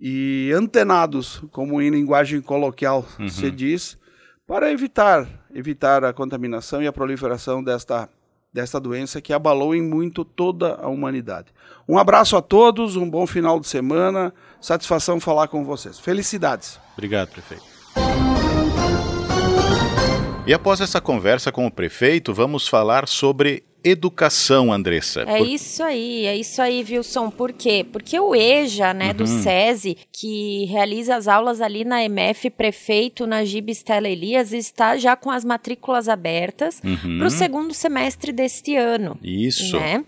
e 0.00 0.52
antenados, 0.54 1.42
como 1.50 1.80
em 1.80 1.90
linguagem 1.90 2.40
coloquial 2.40 3.06
uhum. 3.18 3.28
se 3.28 3.50
diz, 3.50 3.98
para 4.46 4.70
evitar, 4.70 5.26
evitar 5.54 6.04
a 6.04 6.12
contaminação 6.12 6.82
e 6.82 6.86
a 6.86 6.92
proliferação 6.92 7.64
desta, 7.64 8.08
desta 8.52 8.78
doença 8.78 9.20
que 9.20 9.32
abalou 9.32 9.74
em 9.74 9.82
muito 9.82 10.24
toda 10.24 10.74
a 10.74 10.88
humanidade. 10.88 11.48
Um 11.88 11.98
abraço 11.98 12.36
a 12.36 12.42
todos, 12.42 12.96
um 12.96 13.08
bom 13.08 13.26
final 13.26 13.58
de 13.58 13.66
semana, 13.66 14.34
satisfação 14.60 15.18
falar 15.18 15.48
com 15.48 15.64
vocês. 15.64 15.98
Felicidades. 15.98 16.78
Obrigado, 16.92 17.30
prefeito. 17.30 17.64
E 20.46 20.52
após 20.52 20.82
essa 20.82 21.00
conversa 21.00 21.50
com 21.50 21.66
o 21.66 21.70
prefeito, 21.70 22.34
vamos 22.34 22.68
falar 22.68 23.08
sobre 23.08 23.64
educação, 23.84 24.72
Andressa. 24.72 25.20
É 25.22 25.38
Por... 25.38 25.46
isso 25.46 25.82
aí, 25.82 26.24
é 26.24 26.36
isso 26.36 26.62
aí, 26.62 26.84
Wilson. 26.88 27.30
Por 27.30 27.52
quê? 27.52 27.84
Porque 27.92 28.18
o 28.18 28.34
EJA, 28.34 28.94
né, 28.94 29.08
uhum. 29.08 29.14
do 29.14 29.26
SESI, 29.26 29.96
que 30.10 30.64
realiza 30.64 31.16
as 31.16 31.28
aulas 31.28 31.60
ali 31.60 31.84
na 31.84 32.02
MF 32.02 32.50
Prefeito, 32.50 33.26
na 33.26 33.44
GIB 33.44 33.72
Estela 33.72 34.08
Elias, 34.08 34.52
está 34.52 34.96
já 34.96 35.14
com 35.14 35.30
as 35.30 35.44
matrículas 35.44 36.08
abertas 36.08 36.80
uhum. 36.82 37.18
para 37.18 37.26
o 37.26 37.30
segundo 37.30 37.74
semestre 37.74 38.32
deste 38.32 38.74
ano. 38.74 39.18
Isso. 39.22 39.78
Né? 39.78 40.04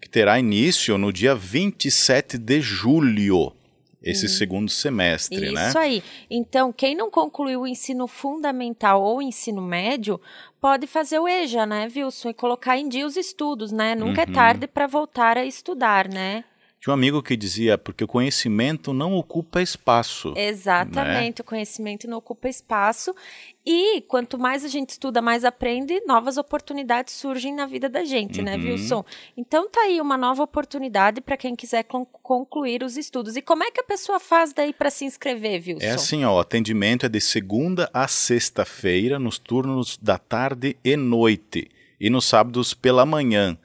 Que 0.00 0.08
terá 0.08 0.38
início 0.38 0.98
no 0.98 1.12
dia 1.12 1.34
27 1.34 2.36
de 2.38 2.60
julho 2.60 3.52
esse 4.02 4.26
uhum. 4.26 4.32
segundo 4.32 4.70
semestre, 4.70 5.44
Isso 5.44 5.54
né? 5.54 5.68
Isso 5.68 5.78
aí. 5.78 6.02
Então, 6.30 6.72
quem 6.72 6.94
não 6.94 7.10
concluiu 7.10 7.62
o 7.62 7.66
ensino 7.66 8.06
fundamental 8.06 9.02
ou 9.02 9.20
ensino 9.20 9.60
médio, 9.60 10.20
pode 10.60 10.86
fazer 10.86 11.18
o 11.18 11.28
EJA, 11.28 11.66
né, 11.66 11.88
Wilson? 11.94 12.30
E 12.30 12.34
colocar 12.34 12.78
em 12.78 12.88
dia 12.88 13.06
os 13.06 13.16
estudos, 13.16 13.70
né? 13.70 13.94
Nunca 13.94 14.22
é 14.22 14.24
uhum. 14.24 14.30
é 14.30 14.34
tarde 14.34 14.66
para 14.66 14.86
voltar 14.86 15.36
a 15.36 15.44
estudar, 15.44 16.08
né? 16.08 16.44
Tinha 16.80 16.92
um 16.92 16.94
amigo 16.94 17.22
que 17.22 17.36
dizia, 17.36 17.76
porque 17.76 18.02
o 18.02 18.08
conhecimento 18.08 18.94
não 18.94 19.14
ocupa 19.14 19.60
espaço. 19.60 20.32
Exatamente, 20.34 21.40
né? 21.40 21.42
o 21.42 21.44
conhecimento 21.44 22.08
não 22.08 22.16
ocupa 22.16 22.48
espaço. 22.48 23.14
E 23.66 24.00
quanto 24.08 24.38
mais 24.38 24.64
a 24.64 24.68
gente 24.68 24.88
estuda, 24.88 25.20
mais 25.20 25.44
aprende, 25.44 26.00
novas 26.06 26.38
oportunidades 26.38 27.12
surgem 27.12 27.54
na 27.54 27.66
vida 27.66 27.86
da 27.86 28.02
gente, 28.02 28.40
né, 28.40 28.56
uhum. 28.56 28.62
né, 28.62 28.70
Wilson? 28.70 29.04
Então 29.36 29.68
tá 29.68 29.82
aí 29.82 30.00
uma 30.00 30.16
nova 30.16 30.42
oportunidade 30.42 31.20
para 31.20 31.36
quem 31.36 31.54
quiser 31.54 31.84
concluir 31.84 32.82
os 32.82 32.96
estudos. 32.96 33.36
E 33.36 33.42
como 33.42 33.62
é 33.62 33.70
que 33.70 33.82
a 33.82 33.84
pessoa 33.84 34.18
faz 34.18 34.54
daí 34.54 34.72
para 34.72 34.88
se 34.88 35.04
inscrever, 35.04 35.62
Wilson? 35.66 35.84
É 35.84 35.90
assim, 35.90 36.24
ó, 36.24 36.36
o 36.36 36.40
atendimento 36.40 37.04
é 37.04 37.10
de 37.10 37.20
segunda 37.20 37.90
a 37.92 38.08
sexta-feira, 38.08 39.18
nos 39.18 39.38
turnos 39.38 39.98
da 39.98 40.16
tarde 40.16 40.78
e 40.82 40.96
noite. 40.96 41.70
E 42.00 42.08
nos 42.08 42.24
sábados 42.24 42.72
pela 42.72 43.04
manhã. 43.04 43.58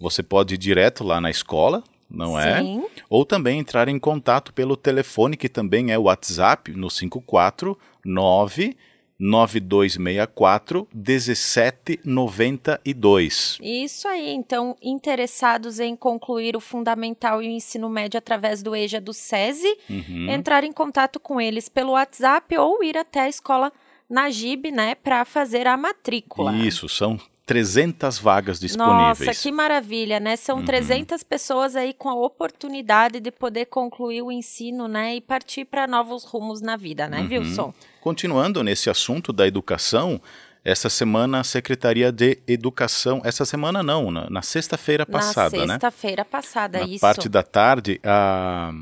Você 0.00 0.20
pode 0.20 0.54
ir 0.54 0.58
direto 0.58 1.04
lá 1.04 1.20
na 1.20 1.30
escola, 1.30 1.84
não 2.10 2.38
é? 2.38 2.60
Sim. 2.60 2.84
é? 2.84 3.02
Ou 3.08 3.24
também 3.24 3.58
entrar 3.58 3.88
em 3.88 3.98
contato 3.98 4.52
pelo 4.52 4.76
telefone, 4.76 5.36
que 5.36 5.48
também 5.48 5.92
é 5.92 5.98
o 5.98 6.02
WhatsApp, 6.02 6.72
no 6.72 6.88
549 6.88 8.76
9264 9.20 10.88
1792. 10.94 13.58
Isso 13.60 14.08
aí, 14.08 14.30
então, 14.30 14.74
interessados 14.80 15.78
em 15.78 15.94
concluir 15.94 16.56
o 16.56 16.60
fundamental 16.60 17.42
e 17.42 17.48
o 17.48 17.50
ensino 17.50 17.90
médio 17.90 18.16
através 18.16 18.62
do 18.62 18.74
EJA 18.74 18.98
do 18.98 19.12
SESI, 19.12 19.76
uhum. 19.90 20.30
entrar 20.30 20.64
em 20.64 20.72
contato 20.72 21.20
com 21.20 21.38
eles 21.38 21.68
pelo 21.68 21.92
WhatsApp 21.92 22.56
ou 22.56 22.82
ir 22.82 22.96
até 22.96 23.20
a 23.20 23.28
escola 23.28 23.70
na 24.08 24.30
GIB, 24.30 24.70
né, 24.72 24.94
para 24.96 25.24
fazer 25.24 25.68
a 25.68 25.76
matrícula. 25.76 26.56
Isso, 26.56 26.88
são 26.88 27.20
300 27.50 28.16
vagas 28.16 28.60
disponíveis. 28.60 29.26
Nossa, 29.26 29.42
que 29.42 29.50
maravilha, 29.50 30.20
né? 30.20 30.36
São 30.36 30.58
uhum. 30.58 30.64
300 30.64 31.24
pessoas 31.24 31.74
aí 31.74 31.92
com 31.92 32.08
a 32.08 32.14
oportunidade 32.14 33.18
de 33.18 33.32
poder 33.32 33.66
concluir 33.66 34.22
o 34.22 34.30
ensino, 34.30 34.86
né? 34.86 35.16
E 35.16 35.20
partir 35.20 35.64
para 35.64 35.84
novos 35.88 36.22
rumos 36.22 36.60
na 36.60 36.76
vida, 36.76 37.08
né, 37.08 37.22
uhum. 37.22 37.28
Wilson? 37.28 37.74
Continuando 38.00 38.62
nesse 38.62 38.88
assunto 38.88 39.32
da 39.32 39.48
educação, 39.48 40.22
essa 40.64 40.88
semana 40.88 41.40
a 41.40 41.44
Secretaria 41.44 42.12
de 42.12 42.38
Educação, 42.46 43.20
essa 43.24 43.44
semana 43.44 43.82
não, 43.82 44.12
na, 44.12 44.30
na 44.30 44.42
sexta-feira 44.42 45.04
passada, 45.04 45.56
na 45.56 45.66
né? 45.66 45.72
sexta-feira 45.72 46.24
passada, 46.24 46.78
na 46.78 46.86
isso. 46.86 47.00
parte 47.00 47.28
da 47.28 47.42
tarde, 47.42 48.00
a 48.04 48.72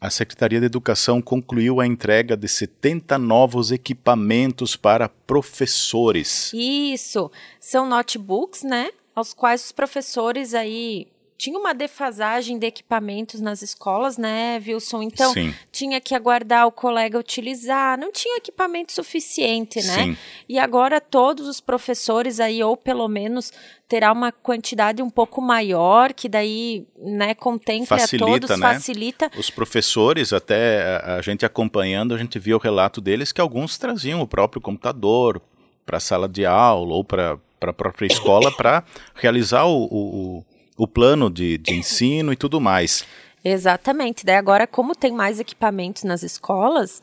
a 0.00 0.10
Secretaria 0.10 0.60
de 0.60 0.66
Educação 0.66 1.22
concluiu 1.22 1.80
a 1.80 1.86
entrega 1.86 2.36
de 2.36 2.48
70 2.48 3.18
novos 3.18 3.72
equipamentos 3.72 4.76
para 4.76 5.08
professores. 5.08 6.52
Isso, 6.52 7.30
são 7.58 7.88
notebooks, 7.88 8.62
né? 8.62 8.90
Aos 9.14 9.32
quais 9.32 9.64
os 9.64 9.72
professores 9.72 10.52
aí 10.52 11.08
tinha 11.38 11.58
uma 11.58 11.74
defasagem 11.74 12.58
de 12.58 12.66
equipamentos 12.66 13.40
nas 13.40 13.60
escolas, 13.60 14.16
né, 14.16 14.60
Wilson? 14.66 15.02
Então, 15.02 15.32
Sim. 15.32 15.54
tinha 15.70 16.00
que 16.00 16.14
aguardar 16.14 16.66
o 16.66 16.72
colega 16.72 17.18
utilizar, 17.18 17.98
não 17.98 18.10
tinha 18.10 18.38
equipamento 18.38 18.92
suficiente, 18.92 19.82
né? 19.82 20.04
Sim. 20.04 20.16
E 20.48 20.58
agora 20.58 21.00
todos 21.00 21.46
os 21.46 21.60
professores 21.60 22.40
aí, 22.40 22.62
ou 22.62 22.76
pelo 22.76 23.06
menos 23.06 23.52
terá 23.86 24.12
uma 24.12 24.32
quantidade 24.32 25.02
um 25.02 25.10
pouco 25.10 25.40
maior, 25.40 26.12
que 26.12 26.28
daí, 26.28 26.86
né, 26.98 27.34
contemple 27.34 27.86
facilita, 27.86 28.24
a 28.24 28.28
todos, 28.28 28.50
né? 28.50 28.56
facilita. 28.56 29.30
Os 29.36 29.50
professores, 29.50 30.32
até 30.32 31.00
a 31.04 31.20
gente 31.20 31.44
acompanhando, 31.44 32.14
a 32.14 32.18
gente 32.18 32.38
viu 32.38 32.56
o 32.56 32.60
relato 32.60 33.00
deles 33.00 33.30
que 33.30 33.40
alguns 33.40 33.78
traziam 33.78 34.20
o 34.20 34.26
próprio 34.26 34.60
computador 34.60 35.40
para 35.84 35.98
a 35.98 36.00
sala 36.00 36.28
de 36.28 36.44
aula 36.44 36.94
ou 36.94 37.04
para 37.04 37.38
a 37.60 37.72
própria 37.72 38.06
escola 38.06 38.50
para 38.50 38.82
realizar 39.14 39.64
o, 39.66 39.84
o 39.84 40.44
o 40.76 40.86
plano 40.86 41.30
de, 41.30 41.58
de 41.58 41.74
ensino 41.74 42.32
e 42.32 42.36
tudo 42.36 42.60
mais. 42.60 43.04
Exatamente. 43.44 44.26
Daí 44.26 44.36
agora, 44.36 44.66
como 44.66 44.94
tem 44.94 45.12
mais 45.12 45.38
equipamentos 45.38 46.02
nas 46.02 46.22
escolas, 46.22 47.00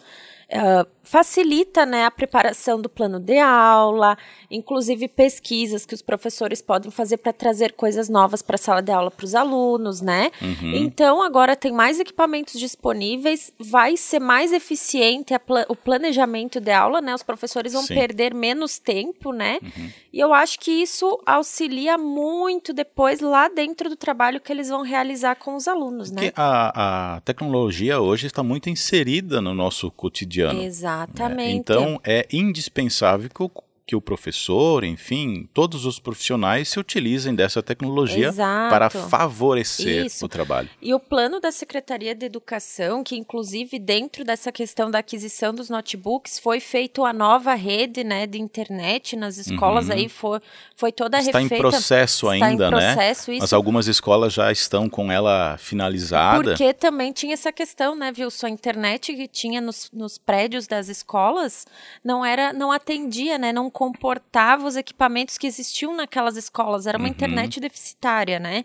uh, 0.50 0.88
facilita 1.04 1.86
né, 1.86 2.06
a 2.06 2.12
preparação 2.12 2.82
do 2.82 2.88
plano 2.88 3.20
de 3.20 3.38
aula, 3.38 4.18
inclusive 4.50 5.10
pesquisas 5.10 5.86
que 5.86 5.94
os 5.94 6.02
professores 6.02 6.62
podem 6.62 6.90
fazer 6.90 7.18
para 7.18 7.34
trazer 7.34 7.74
coisas 7.74 8.08
novas 8.08 8.42
para 8.42 8.56
a 8.56 8.58
sala 8.58 8.82
de 8.82 8.92
aula 8.92 9.12
para 9.12 9.26
os 9.26 9.36
alunos, 9.36 10.00
né? 10.00 10.32
Uhum. 10.42 10.76
Então 10.76 11.22
agora 11.22 11.58
tem 11.58 11.74
mais 11.74 12.00
equipamentos 12.00 12.58
disponíveis, 12.58 13.52
vai 13.60 13.98
ser 13.98 14.20
mais 14.20 14.54
eficiente 14.54 15.38
pla 15.40 15.66
o 15.68 15.76
planejamento 15.76 16.62
de 16.62 16.72
aula, 16.72 17.02
né? 17.02 17.14
Os 17.14 17.24
professores 17.24 17.74
vão 17.74 17.84
Sim. 17.84 17.96
perder 17.96 18.34
menos 18.34 18.80
tempo, 18.80 19.34
né? 19.34 19.60
Uhum. 19.62 19.90
E 20.14 20.20
eu 20.20 20.34
acho 20.34 20.60
que 20.60 20.72
isso 20.72 21.20
auxilia 21.26 21.98
muito 21.98 22.72
depois 22.72 23.20
lá 23.20 23.50
dentro 23.50 23.90
do 23.90 23.96
trabalho 23.96 24.40
que 24.40 24.52
eles 24.52 24.70
vão 24.70 24.84
realizar 24.84 25.36
com 25.36 25.56
os 25.56 25.68
alunos, 25.68 26.10
Porque 26.10 26.28
né? 26.28 26.34
A, 26.36 27.16
a 27.16 27.22
tecnologia 27.22 28.00
hoje 28.00 28.28
está 28.28 28.42
muito 28.42 28.70
inserida 28.70 29.42
no 29.42 29.54
nosso 29.54 29.92
cotidiano. 29.92 30.62
Exato. 30.62 30.93
Exatamente. 30.94 31.56
Então 31.56 32.00
é 32.04 32.28
indispensável 32.32 33.30
que 33.30 33.44
o, 33.44 33.52
que 33.86 33.96
o 33.96 34.02
professor, 34.02 34.84
enfim, 34.86 35.48
todos 35.54 35.86
os 35.86 36.00
profissionais 36.00 36.70
se 36.70 36.80
utilizem 36.80 37.36
dessa 37.36 37.62
tecnologia 37.62 38.30
Exato. 38.30 38.70
para 38.70 38.90
favorecer 38.90 40.06
Isso. 40.06 40.26
o 40.26 40.30
trabalho. 40.30 40.70
E 40.82 40.94
o 40.94 41.00
plano 41.00 41.42
da 41.42 41.52
Secretaria 41.52 42.16
de 42.16 42.26
Educação, 42.26 43.04
que 43.04 43.18
inclusive 43.18 43.78
dentro 43.78 44.24
dessa 44.24 44.54
questão 44.54 44.90
da 44.90 45.00
aquisição 45.00 45.54
dos 45.54 45.70
notebooks, 45.70 46.40
foi 46.40 46.62
feito 46.62 47.04
a 47.04 47.12
nova 47.12 47.54
rede 47.56 48.06
né, 48.06 48.26
de 48.26 48.40
internet 48.40 49.18
nas 49.18 49.38
escolas, 49.38 49.88
uhum. 49.88 49.94
aí 49.94 50.08
foi, 50.08 50.40
foi 50.76 50.92
toda 50.94 51.20
Está 51.20 51.40
refeita. 51.40 51.56
em 51.56 51.58
processo 51.58 52.30
ainda, 52.30 52.54
Está 52.54 52.68
em 52.68 52.72
né? 52.72 52.94
processo, 52.96 53.32
né? 53.32 53.36
Isso. 53.36 53.44
Mas 53.44 53.54
algumas 53.54 53.88
escolas 53.88 54.32
já 54.32 54.50
estão 54.50 54.90
com 54.90 55.12
ela 55.12 55.58
finalizada. 55.58 56.42
Porque 56.42 56.74
também 56.74 57.12
tinha 57.12 57.34
essa 57.34 57.52
questão, 57.52 57.96
né, 57.96 58.14
Wilson? 58.18 58.48
A 58.48 58.50
internet 58.50 59.14
que 59.14 59.28
tinha 59.28 59.60
nos, 59.60 59.90
nos 59.92 60.18
prédios 60.18 60.68
das 60.68 60.88
escolas 60.88 61.66
não 62.04 62.24
era, 62.24 62.54
não 62.54 62.72
atendia, 62.72 63.38
né? 63.38 63.52
Não 63.52 63.73
comportava 63.74 64.66
os 64.66 64.78
equipamentos 64.78 65.38
que 65.38 65.48
existiam 65.48 65.94
naquelas 65.96 66.38
escolas. 66.38 66.88
Era 66.88 66.98
uma 66.98 67.08
uhum. 67.08 67.12
internet 67.12 67.60
deficitária, 67.60 68.40
né? 68.40 68.64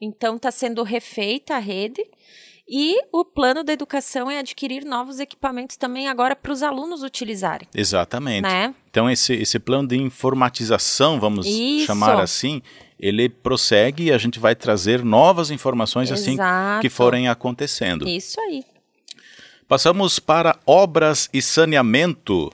Então 0.00 0.36
está 0.36 0.50
sendo 0.50 0.82
refeita 0.82 1.56
a 1.56 1.58
rede. 1.58 2.04
E 2.68 2.96
o 3.12 3.24
plano 3.24 3.64
da 3.64 3.72
educação 3.72 4.30
é 4.30 4.38
adquirir 4.38 4.84
novos 4.84 5.18
equipamentos 5.18 5.76
também 5.76 6.08
agora 6.08 6.36
para 6.36 6.52
os 6.52 6.62
alunos 6.62 7.02
utilizarem. 7.02 7.68
Exatamente. 7.74 8.42
Né? 8.42 8.74
Então, 8.88 9.10
esse, 9.10 9.34
esse 9.34 9.58
plano 9.58 9.88
de 9.88 9.96
informatização, 9.96 11.18
vamos 11.18 11.46
Isso. 11.46 11.86
chamar 11.86 12.20
assim, 12.20 12.62
ele 12.98 13.28
prossegue 13.28 14.04
e 14.04 14.12
a 14.12 14.18
gente 14.18 14.38
vai 14.38 14.54
trazer 14.54 15.04
novas 15.04 15.50
informações 15.50 16.10
Exato. 16.10 16.22
assim 16.22 16.80
que 16.80 16.88
forem 16.88 17.28
acontecendo. 17.28 18.08
Isso 18.08 18.40
aí. 18.40 18.64
Passamos 19.66 20.18
para 20.18 20.58
obras 20.66 21.28
e 21.32 21.42
saneamento. 21.42 22.52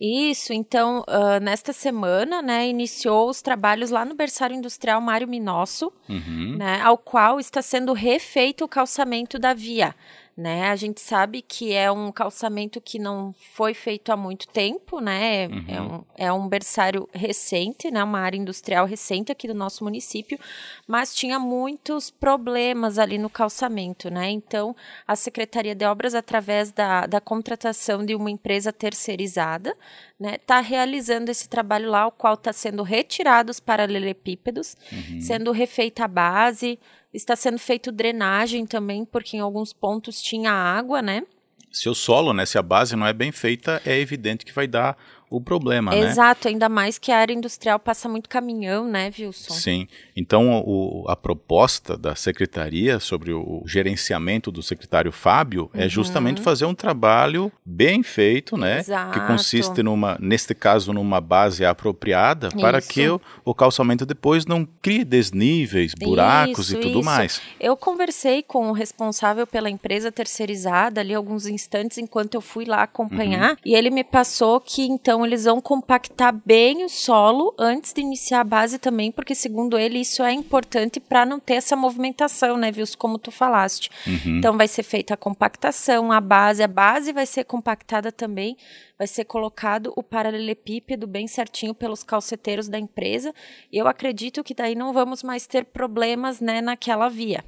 Isso, 0.00 0.52
então, 0.52 1.00
uh, 1.08 1.40
nesta 1.42 1.72
semana, 1.72 2.40
né, 2.40 2.68
iniciou 2.68 3.28
os 3.28 3.42
trabalhos 3.42 3.90
lá 3.90 4.04
no 4.04 4.14
berçário 4.14 4.54
industrial 4.54 5.00
Mário 5.00 5.26
Minosso, 5.26 5.92
uhum. 6.08 6.56
né, 6.56 6.80
ao 6.82 6.96
qual 6.96 7.40
está 7.40 7.60
sendo 7.60 7.92
refeito 7.92 8.64
o 8.64 8.68
calçamento 8.68 9.38
da 9.38 9.52
via 9.52 9.94
né? 10.38 10.70
A 10.70 10.76
gente 10.76 11.00
sabe 11.00 11.42
que 11.42 11.72
é 11.74 11.90
um 11.90 12.12
calçamento 12.12 12.80
que 12.80 12.96
não 12.96 13.34
foi 13.54 13.74
feito 13.74 14.12
há 14.12 14.16
muito 14.16 14.46
tempo, 14.46 15.00
né? 15.00 15.42
É 15.42 15.48
uhum. 15.48 15.64
É, 15.66 15.82
um, 15.82 16.04
é 16.28 16.32
um 16.32 16.48
berçário 16.48 17.08
recente, 17.12 17.90
né? 17.90 18.04
Uma 18.04 18.20
área 18.20 18.38
industrial 18.38 18.86
recente 18.86 19.32
aqui 19.32 19.48
do 19.48 19.54
nosso 19.54 19.82
município, 19.82 20.38
mas 20.86 21.12
tinha 21.12 21.40
muitos 21.40 22.08
problemas 22.08 23.00
ali 23.00 23.18
no 23.18 23.28
calçamento, 23.28 24.08
né? 24.10 24.30
Então, 24.30 24.76
a 25.08 25.16
Secretaria 25.16 25.74
de 25.74 25.84
Obras, 25.84 26.14
através 26.14 26.70
da, 26.70 27.04
da 27.06 27.20
contratação 27.20 28.06
de 28.06 28.14
uma 28.14 28.30
empresa 28.30 28.72
terceirizada, 28.72 29.76
né, 30.20 30.36
está 30.36 30.60
realizando 30.60 31.30
esse 31.30 31.48
trabalho 31.48 31.90
lá, 31.90 32.06
o 32.06 32.12
qual 32.12 32.34
está 32.34 32.52
sendo 32.52 32.84
retirado 32.84 33.50
os 33.50 33.58
paralelepípedos, 33.58 34.76
uhum. 34.92 35.20
sendo 35.20 35.50
refeita 35.50 36.04
a 36.04 36.08
base, 36.08 36.78
Está 37.12 37.34
sendo 37.34 37.58
feito 37.58 37.90
drenagem 37.90 38.66
também, 38.66 39.04
porque 39.04 39.36
em 39.36 39.40
alguns 39.40 39.72
pontos 39.72 40.20
tinha 40.20 40.52
água, 40.52 41.00
né? 41.00 41.22
Se 41.70 41.88
o 41.88 41.94
solo, 41.94 42.32
né, 42.32 42.46
se 42.46 42.58
a 42.58 42.62
base 42.62 42.96
não 42.96 43.06
é 43.06 43.12
bem 43.12 43.30
feita, 43.30 43.80
é 43.84 43.98
evidente 43.98 44.44
que 44.44 44.52
vai 44.52 44.66
dar 44.66 44.96
o 45.30 45.40
problema, 45.40 45.92
Exato, 45.92 46.04
né? 46.04 46.10
Exato, 46.10 46.48
ainda 46.48 46.68
mais 46.68 46.98
que 46.98 47.12
a 47.12 47.18
área 47.18 47.34
industrial 47.34 47.78
passa 47.78 48.08
muito 48.08 48.28
caminhão, 48.28 48.86
né, 48.86 49.12
Wilson? 49.18 49.54
Sim. 49.54 49.88
Então, 50.16 50.62
o, 50.66 51.04
a 51.08 51.16
proposta 51.16 51.96
da 51.96 52.14
secretaria 52.14 52.98
sobre 52.98 53.32
o 53.32 53.62
gerenciamento 53.66 54.50
do 54.50 54.62
secretário 54.62 55.12
Fábio 55.12 55.70
é 55.74 55.78
uhum. 55.78 55.84
é 55.84 55.88
justamente 55.88 56.40
fazer 56.40 56.64
um 56.64 56.74
trabalho 56.74 57.52
bem 57.64 58.02
feito, 58.02 58.56
né? 58.56 58.78
Exato. 58.78 59.12
Que 59.12 59.26
consiste 59.26 59.82
numa, 59.82 60.16
neste 60.20 60.54
caso, 60.54 60.92
numa 60.92 61.20
base 61.20 61.64
apropriada 61.64 62.48
isso. 62.48 62.58
para 62.58 62.80
que 62.80 63.08
o, 63.08 63.20
o, 63.44 63.54
calçamento 63.54 64.06
depois 64.06 64.46
não 64.46 64.66
crie 64.80 65.04
desníveis, 65.04 65.92
buracos 65.94 66.70
isso, 66.70 66.76
e 66.76 66.80
tudo 66.80 67.00
isso. 67.00 67.04
mais. 67.04 67.40
Eu 67.60 67.76
conversei 67.76 68.42
com 68.42 68.70
o 68.70 68.72
responsável 68.72 69.46
pela 69.46 69.68
empresa 69.68 70.10
terceirizada 70.10 71.00
ali 71.00 71.14
alguns 71.14 71.46
instantes 71.46 71.98
enquanto 71.98 72.34
eu 72.34 72.40
fui 72.40 72.64
lá 72.64 72.82
acompanhar 72.82 73.50
uhum. 73.50 73.56
e 73.64 73.74
ele 73.74 73.90
me 73.90 74.04
passou 74.04 74.60
que 74.60 74.82
então 74.82 75.17
então 75.18 75.26
eles 75.26 75.44
vão 75.46 75.60
compactar 75.60 76.32
bem 76.46 76.84
o 76.84 76.88
solo 76.88 77.52
antes 77.58 77.92
de 77.92 78.00
iniciar 78.00 78.40
a 78.40 78.44
base 78.44 78.78
também, 78.78 79.10
porque 79.10 79.34
segundo 79.34 79.76
ele 79.76 79.98
isso 79.98 80.22
é 80.22 80.32
importante 80.32 81.00
para 81.00 81.26
não 81.26 81.40
ter 81.40 81.54
essa 81.54 81.74
movimentação, 81.74 82.56
né, 82.56 82.70
viu? 82.70 82.84
Como 82.96 83.18
tu 83.18 83.32
falaste. 83.32 83.90
Uhum. 84.06 84.38
Então 84.38 84.56
vai 84.56 84.68
ser 84.68 84.84
feita 84.84 85.14
a 85.14 85.16
compactação, 85.16 86.12
a 86.12 86.20
base, 86.20 86.62
a 86.62 86.68
base 86.68 87.12
vai 87.12 87.26
ser 87.26 87.42
compactada 87.42 88.12
também, 88.12 88.56
vai 88.96 89.08
ser 89.08 89.24
colocado 89.24 89.92
o 89.96 90.04
paralelepípedo 90.04 91.04
bem 91.08 91.26
certinho 91.26 91.74
pelos 91.74 92.04
calceteiros 92.04 92.68
da 92.68 92.78
empresa. 92.78 93.34
E 93.72 93.76
eu 93.76 93.88
acredito 93.88 94.44
que 94.44 94.54
daí 94.54 94.76
não 94.76 94.92
vamos 94.92 95.24
mais 95.24 95.48
ter 95.48 95.64
problemas, 95.64 96.40
né, 96.40 96.60
naquela 96.60 97.08
via. 97.08 97.44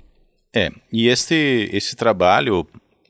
É, 0.53 0.73
e 0.93 1.07
este, 1.07 1.71
esse 1.73 1.95
trabalho 1.95 2.67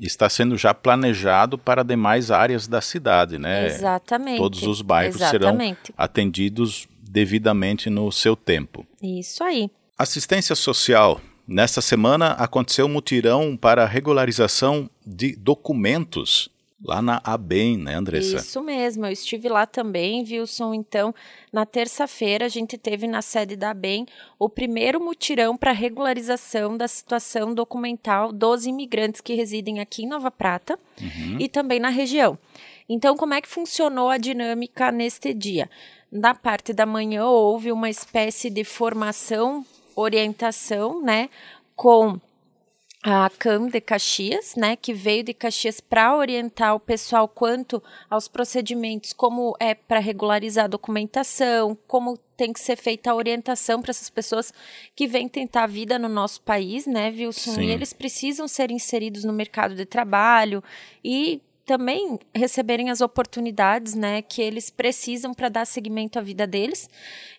está 0.06 0.28
sendo 0.28 0.56
já 0.56 0.72
planejado 0.72 1.58
para 1.58 1.82
demais 1.82 2.30
áreas 2.30 2.66
da 2.66 2.80
cidade, 2.80 3.38
né? 3.38 3.66
Exatamente. 3.66 4.38
Todos 4.38 4.62
os 4.62 4.82
bairros 4.82 5.16
Exatamente. 5.16 5.78
serão 5.86 5.94
atendidos 5.96 6.88
devidamente 7.02 7.90
no 7.90 8.10
seu 8.10 8.36
tempo. 8.36 8.86
Isso 9.02 9.42
aí. 9.42 9.70
Assistência 9.98 10.54
social. 10.54 11.20
Nesta 11.46 11.80
semana 11.80 12.32
aconteceu 12.32 12.86
um 12.86 12.90
mutirão 12.90 13.56
para 13.56 13.84
regularização 13.84 14.88
de 15.04 15.34
documentos 15.34 16.48
Lá 16.82 17.02
na 17.02 17.20
ABEM, 17.22 17.76
né, 17.76 17.94
Andressa? 17.94 18.36
Isso 18.36 18.62
mesmo, 18.62 19.04
eu 19.04 19.12
estive 19.12 19.50
lá 19.50 19.66
também, 19.66 20.22
Wilson. 20.22 20.72
Então, 20.72 21.14
na 21.52 21.66
terça-feira, 21.66 22.46
a 22.46 22.48
gente 22.48 22.78
teve 22.78 23.06
na 23.06 23.20
sede 23.20 23.54
da 23.54 23.70
ABEM 23.70 24.06
o 24.38 24.48
primeiro 24.48 24.98
mutirão 24.98 25.58
para 25.58 25.72
regularização 25.72 26.78
da 26.78 26.88
situação 26.88 27.52
documental 27.52 28.32
dos 28.32 28.64
imigrantes 28.64 29.20
que 29.20 29.34
residem 29.34 29.78
aqui 29.78 30.04
em 30.04 30.08
Nova 30.08 30.30
Prata 30.30 30.78
uhum. 30.98 31.36
e 31.38 31.48
também 31.48 31.78
na 31.78 31.90
região. 31.90 32.38
Então, 32.88 33.14
como 33.14 33.34
é 33.34 33.42
que 33.42 33.48
funcionou 33.48 34.08
a 34.08 34.16
dinâmica 34.16 34.90
neste 34.90 35.34
dia? 35.34 35.70
Na 36.10 36.34
parte 36.34 36.72
da 36.72 36.86
manhã, 36.86 37.26
houve 37.26 37.70
uma 37.70 37.90
espécie 37.90 38.48
de 38.48 38.64
formação, 38.64 39.64
orientação, 39.94 41.02
né, 41.02 41.28
com 41.76 42.18
a 43.02 43.30
CAM 43.30 43.68
de 43.68 43.80
Caxias, 43.80 44.54
né, 44.56 44.76
que 44.76 44.92
veio 44.92 45.24
de 45.24 45.32
Caxias 45.32 45.80
para 45.80 46.14
orientar 46.14 46.74
o 46.74 46.80
pessoal 46.80 47.26
quanto 47.26 47.82
aos 48.10 48.28
procedimentos, 48.28 49.12
como 49.14 49.56
é 49.58 49.74
para 49.74 49.98
regularizar 49.98 50.66
a 50.66 50.68
documentação, 50.68 51.76
como 51.86 52.18
tem 52.36 52.52
que 52.52 52.60
ser 52.60 52.76
feita 52.76 53.10
a 53.10 53.14
orientação 53.14 53.80
para 53.80 53.90
essas 53.90 54.10
pessoas 54.10 54.52
que 54.94 55.06
vêm 55.06 55.28
tentar 55.28 55.64
a 55.64 55.66
vida 55.66 55.98
no 55.98 56.08
nosso 56.08 56.42
país, 56.42 56.86
né, 56.86 57.08
Wilson? 57.10 57.54
Sim. 57.54 57.62
E 57.62 57.70
eles 57.70 57.92
precisam 57.92 58.46
ser 58.46 58.70
inseridos 58.70 59.24
no 59.24 59.32
mercado 59.32 59.74
de 59.74 59.86
trabalho 59.86 60.62
e 61.02 61.40
também 61.70 62.18
receberem 62.34 62.90
as 62.90 63.00
oportunidades 63.00 63.94
né, 63.94 64.22
que 64.22 64.42
eles 64.42 64.70
precisam 64.70 65.32
para 65.32 65.48
dar 65.48 65.64
seguimento 65.64 66.18
à 66.18 66.20
vida 66.20 66.44
deles. 66.44 66.90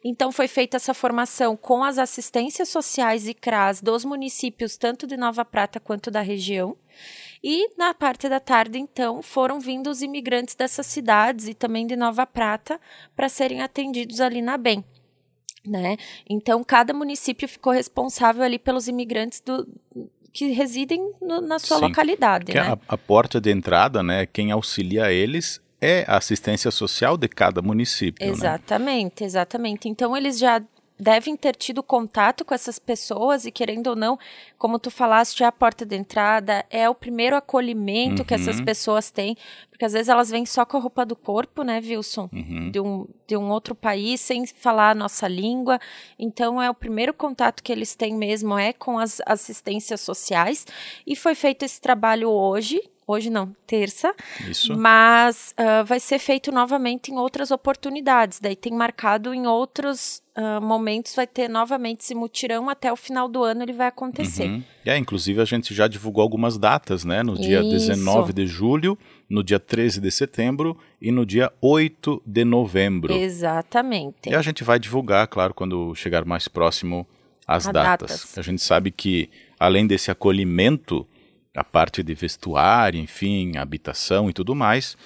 Então, 0.02 0.32
foi 0.32 0.48
feita 0.48 0.78
essa 0.78 0.94
formação 0.94 1.58
com 1.58 1.84
as 1.84 1.98
assistências 1.98 2.70
sociais 2.70 3.28
e 3.28 3.34
CRAS 3.34 3.82
dos 3.82 4.06
municípios, 4.06 4.78
tanto 4.78 5.06
de 5.06 5.18
Nova 5.18 5.44
Prata 5.44 5.82
quanto 5.82 6.10
da 6.10 6.22
região. 6.22 6.78
E 7.44 7.76
na 7.78 7.94
parte 7.94 8.30
da 8.30 8.40
tarde, 8.40 8.80
então, 8.80 9.22
foram 9.22 9.60
vindo 9.60 9.90
os 9.90 10.02
imigrantes 10.02 10.56
dessas 10.56 10.86
cidades 10.86 11.50
e 11.50 11.54
também 11.54 11.86
de 11.86 11.98
Nova 11.98 12.26
Prata 12.26 12.80
para 13.14 13.28
serem 13.28 13.62
atendidos 13.62 14.22
ali 14.22 14.42
na 14.42 14.58
BEM. 14.58 14.82
Né? 15.68 15.98
Então, 16.30 16.64
cada 16.64 16.94
município 16.94 17.50
ficou 17.50 17.74
responsável 17.74 18.44
ali 18.44 18.58
pelos 18.58 18.88
imigrantes 18.88 19.42
do, 19.42 19.68
que 20.34 20.52
residem 20.52 21.12
no, 21.22 21.42
na 21.42 21.60
sua 21.60 21.78
Sim, 21.78 21.86
localidade. 21.86 22.54
Né? 22.54 22.62
A, 22.62 22.78
a, 22.88 22.98
porta 22.98 23.40
de 23.40 23.52
entrada, 23.52 24.02
né, 24.02 24.26
quem 24.26 24.52
auxilia 24.52 25.12
eles 25.12 25.62
é 25.82 26.06
a 26.08 26.18
assistência 26.18 26.70
social 26.70 27.18
de 27.18 27.28
cada 27.28 27.62
município. 27.62 28.26
Né? 28.26 28.32
Exatamente, 28.32 29.22
né? 29.22 29.28
exatamente. 29.28 29.90
Então 29.90 30.16
eles 30.16 30.38
já 30.38 30.62
devem 31.02 31.36
ter 31.36 31.56
tido 31.56 31.82
contato 31.82 32.46
com 32.46 32.54
essas 32.54 32.78
pessoas 32.78 33.44
e 33.46 33.52
querendo 33.52 33.88
ou 33.88 33.96
não, 33.96 34.20
como 34.56 34.78
tu 34.78 34.92
falaste, 34.92 35.42
é 35.42 35.48
a 35.48 35.52
porta 35.52 35.84
de 35.84 35.96
entrada, 35.96 36.64
é 36.70 36.88
o 36.88 36.94
primeiro 36.94 37.36
acolhimento 37.36 38.22
uhum. 38.22 38.28
que 38.28 38.36
essas 38.36 38.60
uhum. 38.60 38.66
pessoas 38.66 39.10
têm, 39.10 39.36
porque 39.72 39.84
às 39.84 39.94
vezes 39.94 40.10
elas 40.10 40.30
vêm 40.30 40.46
só 40.46 40.64
com 40.64 40.78
a 40.78 40.80
roupa 40.80 41.04
do 41.04 41.16
corpo, 41.16 41.64
né, 41.64 41.82
Wilson? 41.84 42.30
Uhum. 42.32 42.70
De, 42.70 42.80
um, 42.80 43.08
de 43.26 43.36
um 43.36 43.50
outro 43.50 43.74
país, 43.74 44.22
sem 44.22 44.46
falar 44.46 44.92
a 44.92 44.96
nossa 44.96 45.28
língua. 45.28 45.80
Então, 46.20 46.62
é 46.62 46.70
o 46.70 46.76
primeiro 46.76 47.16
contato 47.16 47.64
que 47.64 47.72
eles 47.72 47.96
têm 47.96 48.14
mesmo 48.14 48.56
é 48.56 48.72
com 48.72 49.00
as 49.00 49.20
assistências 49.26 50.02
sociais. 50.02 50.68
E 51.08 51.16
foi 51.16 51.34
feito 51.34 51.64
esse 51.64 51.82
trabalho 51.82 52.30
hoje, 52.30 52.80
hoje 53.12 53.30
não, 53.30 53.56
terça. 53.68 54.14
Isso. 54.48 54.76
Mas 54.78 55.54
uh, 55.60 55.86
vai 55.86 56.00
ser 56.00 56.20
feito 56.20 56.52
novamente 56.52 57.12
em 57.12 57.18
outras 57.18 57.52
oportunidades. 57.52 58.40
Daí 58.40 58.56
tem 58.56 58.74
marcado 58.74 59.34
em 59.34 59.46
outros 59.46 60.22
uh, 60.38 60.62
momentos, 60.62 61.16
vai 61.16 61.28
ter 61.28 61.48
novamente 61.48 62.02
esse 62.02 62.16
mutirão 62.16 62.70
até 62.70 62.92
o 62.92 62.96
final 62.96 63.28
do 63.28 63.44
ano 63.44 63.64
ele 63.64 63.74
vai 63.74 63.88
acontecer. 63.88 64.48
Uhum. 64.48 64.64
É, 64.86 64.98
inclusive 64.98 65.42
a 65.42 65.46
gente 65.46 65.74
já 65.74 65.88
divulgou 65.88 66.22
algumas 66.22 66.58
datas, 66.58 67.04
né? 67.04 67.22
No 67.24 67.36
dia 67.36 67.62
Isso. 67.62 67.70
19 67.70 68.34
de 68.34 68.48
julho, 68.48 68.98
no 69.30 69.44
dia 69.44 69.60
13 69.60 70.02
de 70.02 70.12
setembro 70.12 70.78
e 71.02 71.12
no 71.12 71.26
dia 71.26 71.52
8 71.62 72.22
de 72.26 72.46
novembro. 72.46 73.14
Exatamente. 73.14 74.30
E 74.30 74.36
a 74.36 74.42
gente 74.42 74.64
vai 74.64 74.80
divulgar, 74.80 75.28
claro, 75.28 75.54
quando 75.54 75.94
chegar 75.96 76.26
mais 76.26 76.48
próximo 76.48 77.08
às 77.48 77.66
datas. 77.66 78.10
datas. 78.10 78.38
A 78.38 78.42
gente 78.42 78.62
sabe 78.62 78.92
que 78.92 79.30
além 79.60 79.86
desse 79.86 80.10
acolhimento 80.10 81.08
a 81.56 81.64
parte 81.64 82.02
de 82.02 82.14
vestuário, 82.14 83.00
enfim, 83.00 83.58
habitação 83.58 84.30
e 84.30 84.34
tudo 84.34 84.56
mais, 84.56 84.98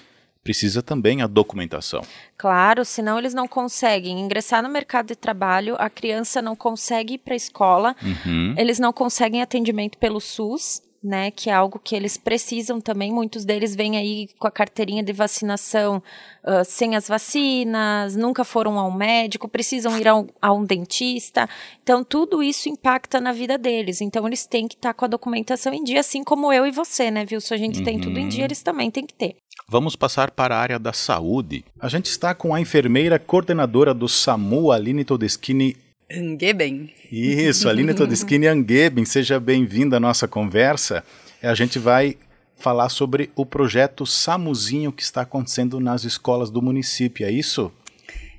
precisa 0.44 0.84
também 0.84 1.24
a 1.24 1.28
documentação. 1.28 2.04
Claro, 2.38 2.86
senão 2.86 3.18
eles 3.18 3.34
não 3.34 3.48
conseguem 3.48 4.20
ingressar 4.20 4.62
no 4.62 4.70
mercado 4.70 5.08
de 5.08 5.16
trabalho, 5.16 5.76
a 5.80 5.90
criança 5.90 6.42
não 6.42 6.56
consegue 6.56 7.16
ir 7.16 7.18
para 7.18 7.34
a 7.34 7.36
escola, 7.36 7.96
uhum. 8.02 8.54
eles 8.56 8.78
não 8.78 8.94
conseguem 8.94 9.42
atendimento 9.42 9.98
pelo 9.98 10.22
SUS, 10.22 10.84
né, 11.06 11.30
que 11.30 11.50
é 11.50 11.54
algo 11.54 11.80
que 11.82 11.96
eles 11.96 12.18
precisam 12.18 12.82
também. 12.82 13.14
Muitos 13.14 13.46
deles 13.46 13.76
vêm 13.76 13.96
aí 13.96 14.28
com 14.40 14.48
a 14.48 14.52
carteirinha 14.52 15.04
de 15.04 15.14
vacinação 15.14 16.02
uh, 16.44 16.66
sem 16.66 16.96
as 16.96 17.08
vacinas, 17.08 18.16
nunca 18.16 18.44
foram 18.44 18.80
ao 18.80 18.92
médico, 18.92 19.48
precisam 19.48 19.98
ir 19.98 20.08
a 20.08 20.16
um, 20.16 20.28
a 20.42 20.52
um, 20.52 20.66
dentista. 20.66 21.48
Então, 21.84 22.04
tudo 22.04 22.42
isso 22.42 22.68
impacta 22.68 23.22
na 23.22 23.32
vida 23.32 23.58
deles. 23.58 24.02
Então, 24.02 24.26
eles 24.26 24.46
têm 24.48 24.68
que 24.68 24.76
estar 24.76 24.90
tá 24.90 24.94
com 24.94 25.06
a 25.06 25.08
documentação 25.08 25.74
em 25.74 25.84
dia, 25.84 26.00
assim 26.00 26.24
como 26.24 26.52
eu 26.52 26.66
e 26.66 26.72
você, 26.72 27.12
né, 27.12 27.24
viu? 27.24 27.40
Se 27.40 27.54
a 27.54 27.58
gente 27.58 27.80
uhum. 27.80 27.86
tem 27.86 28.00
tudo 28.00 28.18
em 28.18 28.28
dia, 28.28 28.40
uhum. 28.40 28.46
eles 28.46 28.64
também 28.64 28.90
têm 28.90 29.06
que 29.06 29.14
ter. 29.14 29.36
Vamos 29.70 29.96
passar 29.96 30.32
para 30.32 30.56
a 30.56 30.60
área 30.60 30.80
da 30.80 30.92
saúde. 30.92 31.64
A 31.80 31.88
gente 31.88 32.08
está 32.08 32.34
com 32.34 32.54
a 32.54 32.60
enfermeira 32.60 33.18
coordenadora 33.20 33.94
do 33.94 34.08
SAMU, 34.08 34.72
Aline 34.72 35.06
Todeschini 35.06 35.85
Angeben. 36.12 36.94
Isso, 37.12 37.68
Aline 37.68 37.94
Todeschini 37.94 38.48
Angeben, 38.48 39.06
seja 39.06 39.40
bem-vinda 39.40 39.98
à 39.98 40.00
nossa 40.00 40.28
conversa. 40.28 41.04
A 41.42 41.56
gente 41.56 41.80
vai 41.80 42.16
falar 42.56 42.90
sobre 42.90 43.32
o 43.36 43.46
projeto 43.46 44.06
Samuzinho 44.06 44.92
que 44.92 45.02
está 45.02 45.22
acontecendo 45.22 45.80
nas 45.80 46.04
escolas 46.04 46.52
do 46.52 46.62
município, 46.62 47.26
é 47.26 47.32
isso? 47.32 47.72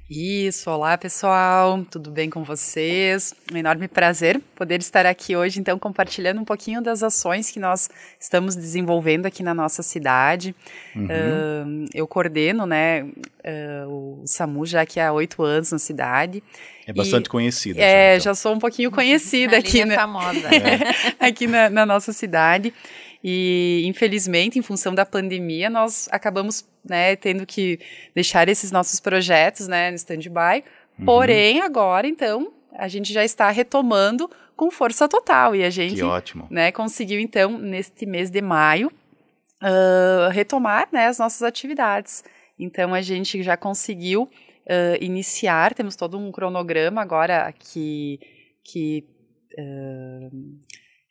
Isso, 0.09 0.71
olá 0.71 0.97
pessoal, 0.97 1.85
tudo 1.91 2.13
bem 2.13 2.31
com 2.31 2.45
vocês? 2.45 3.35
Um 3.53 3.57
enorme 3.57 3.89
prazer 3.89 4.41
poder 4.55 4.79
estar 4.79 5.05
aqui 5.05 5.35
hoje, 5.35 5.59
então, 5.59 5.77
compartilhando 5.81 6.41
um 6.41 6.45
pouquinho 6.45 6.81
das 6.81 7.03
ações 7.03 7.51
que 7.51 7.59
nós 7.59 7.91
estamos 8.21 8.55
desenvolvendo 8.55 9.27
aqui 9.27 9.43
na 9.43 9.53
nossa 9.53 9.83
cidade. 9.83 10.55
Uhum. 10.95 11.07
Uh, 11.07 11.87
eu 11.93 12.07
coordeno, 12.07 12.67
né, 12.67 13.03
uh, 13.03 13.89
o 13.89 14.23
SAMU 14.25 14.65
já 14.65 14.83
aqui 14.83 15.01
há 15.01 15.13
oito 15.13 15.43
anos 15.43 15.73
na 15.73 15.79
cidade. 15.81 16.41
É 16.87 16.93
bastante 16.93 17.27
e, 17.27 17.29
conhecida. 17.29 17.81
É, 17.81 18.13
já, 18.13 18.15
então. 18.15 18.25
já 18.25 18.35
sou 18.35 18.55
um 18.55 18.59
pouquinho 18.59 18.91
conhecida 18.91 19.57
aqui, 19.59 19.83
é 19.83 19.95
famosa. 19.95 20.49
É, 20.49 21.17
aqui 21.27 21.47
na, 21.47 21.69
na 21.69 21.85
nossa 21.85 22.13
cidade. 22.13 22.73
E, 23.25 23.83
infelizmente, 23.85 24.57
em 24.57 24.63
função 24.63 24.95
da 24.95 25.05
pandemia, 25.05 25.69
nós 25.69 26.09
acabamos 26.13 26.65
né, 26.85 27.17
tendo 27.17 27.45
que 27.45 27.81
deixar 28.15 28.49
esses 28.49 28.71
nossos 28.71 29.01
projetos 29.01 29.67
né, 29.67 29.91
no 29.91 29.97
stand-by. 29.97 30.63
Uhum. 30.97 31.05
Porém, 31.05 31.61
agora, 31.61 32.07
então, 32.07 32.53
a 32.73 32.87
gente 32.87 33.13
já 33.13 33.25
está 33.25 33.51
retomando 33.51 34.31
com 34.55 34.71
força 34.71 35.09
total. 35.09 35.57
E 35.57 35.65
a 35.65 35.71
gente 35.71 36.01
né, 36.49 36.71
conseguiu, 36.71 37.19
então, 37.19 37.59
neste 37.59 38.07
mês 38.07 38.31
de 38.31 38.41
maio, 38.41 38.93
uh, 39.61 40.31
retomar 40.31 40.89
né, 40.93 41.09
as 41.09 41.19
nossas 41.19 41.43
atividades. 41.43 42.23
Então, 42.57 42.95
a 42.95 43.03
gente 43.03 43.43
já 43.43 43.57
conseguiu 43.57 44.31
uh, 44.67 45.03
iniciar, 45.03 45.75
temos 45.75 45.97
todo 45.97 46.19
um 46.19 46.31
cronograma 46.31 47.01
agora 47.03 47.53
que. 47.59 48.21
que 48.65 49.05
uh, 49.59 50.31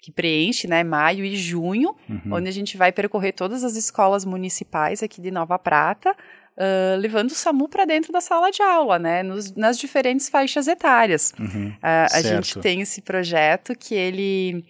que 0.06 0.12
preenche, 0.12 0.68
né, 0.68 0.84
maio 0.84 1.26
e 1.26 1.36
junho, 1.36 1.96
uhum. 2.08 2.34
onde 2.34 2.48
a 2.48 2.52
gente 2.52 2.78
vai 2.78 2.92
percorrer 2.92 3.34
todas 3.34 3.64
as 3.64 3.76
escolas 3.76 4.24
municipais 4.24 5.02
aqui 5.02 5.20
de 5.20 5.32
Nova 5.32 5.58
Prata, 5.58 6.12
uh, 6.12 6.96
levando 7.00 7.32
o 7.32 7.34
SAMU 7.34 7.68
para 7.68 7.86
dentro 7.86 8.14
da 8.14 8.22
sala 8.22 8.52
de 8.52 8.62
aula, 8.62 9.00
né, 9.00 9.24
nos, 9.24 9.56
nas 9.56 9.80
diferentes 9.80 10.30
faixas 10.30 10.68
etárias. 10.68 11.34
Uhum. 11.40 11.70
Uh, 11.70 12.08
a 12.14 12.22
gente 12.22 12.60
tem 12.60 12.82
esse 12.82 13.02
projeto 13.02 13.76
que 13.76 13.96
ele 13.96 14.64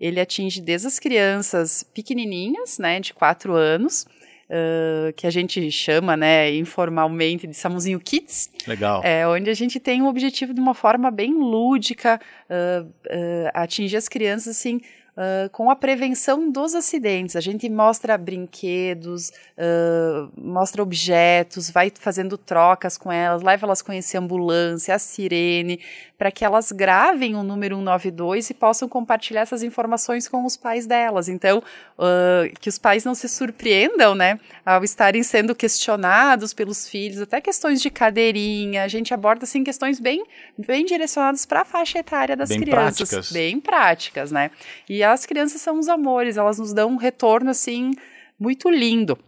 ele 0.00 0.20
atinge 0.20 0.60
desde 0.60 0.86
as 0.86 0.98
crianças 0.98 1.82
pequenininhas, 1.82 2.78
né, 2.78 3.00
de 3.00 3.12
quatro 3.12 3.54
anos, 3.54 4.06
uh, 4.48 5.12
que 5.14 5.26
a 5.26 5.30
gente 5.30 5.70
chama, 5.70 6.16
né, 6.16 6.54
informalmente 6.54 7.46
de 7.46 7.54
Samuzinho 7.54 8.00
Kids. 8.00 8.50
Legal. 8.66 9.02
É, 9.04 9.26
onde 9.26 9.50
a 9.50 9.54
gente 9.54 9.78
tem 9.78 10.02
o 10.02 10.06
objetivo 10.06 10.52
de 10.52 10.60
uma 10.60 10.74
forma 10.74 11.10
bem 11.10 11.32
lúdica, 11.32 12.20
uh, 12.48 12.84
uh, 12.86 13.50
atingir 13.54 13.96
as 13.96 14.08
crianças, 14.08 14.56
assim, 14.56 14.80
Uh, 15.18 15.50
com 15.50 15.68
a 15.68 15.74
prevenção 15.74 16.48
dos 16.48 16.76
acidentes. 16.76 17.34
A 17.34 17.40
gente 17.40 17.68
mostra 17.68 18.16
brinquedos, 18.16 19.30
uh, 19.58 20.30
mostra 20.40 20.80
objetos, 20.80 21.68
vai 21.70 21.90
fazendo 21.92 22.38
trocas 22.38 22.96
com 22.96 23.10
elas, 23.10 23.42
leva 23.42 23.66
elas 23.66 23.80
a 23.80 23.84
conhecer 23.84 24.16
a 24.16 24.20
ambulância, 24.20 24.94
a 24.94 24.98
sirene, 25.00 25.80
para 26.16 26.30
que 26.30 26.44
elas 26.44 26.70
gravem 26.70 27.34
o 27.34 27.42
número 27.42 27.76
192 27.76 28.50
e 28.50 28.54
possam 28.54 28.88
compartilhar 28.88 29.40
essas 29.40 29.64
informações 29.64 30.28
com 30.28 30.44
os 30.44 30.56
pais 30.56 30.86
delas. 30.86 31.28
Então, 31.28 31.58
uh, 31.98 32.56
que 32.60 32.68
os 32.68 32.78
pais 32.78 33.04
não 33.04 33.14
se 33.14 33.28
surpreendam, 33.28 34.14
né, 34.14 34.38
ao 34.64 34.84
estarem 34.84 35.24
sendo 35.24 35.52
questionados 35.52 36.54
pelos 36.54 36.88
filhos, 36.88 37.20
até 37.20 37.40
questões 37.40 37.82
de 37.82 37.90
cadeirinha. 37.90 38.84
A 38.84 38.88
gente 38.88 39.12
aborda, 39.12 39.42
assim, 39.44 39.64
questões 39.64 39.98
bem, 39.98 40.24
bem 40.56 40.84
direcionadas 40.84 41.44
para 41.44 41.62
a 41.62 41.64
faixa 41.64 41.98
etária 41.98 42.36
das 42.36 42.50
bem 42.50 42.60
crianças. 42.60 43.08
Práticas. 43.08 43.32
Bem 43.32 43.60
práticas, 43.60 44.30
né? 44.30 44.50
E 44.88 45.07
as 45.12 45.26
crianças 45.26 45.60
são 45.60 45.78
os 45.78 45.88
amores, 45.88 46.36
elas 46.36 46.58
nos 46.58 46.72
dão 46.72 46.90
um 46.90 46.96
retorno, 46.96 47.50
assim, 47.50 47.92
muito 48.38 48.68
lindo. 48.70 49.18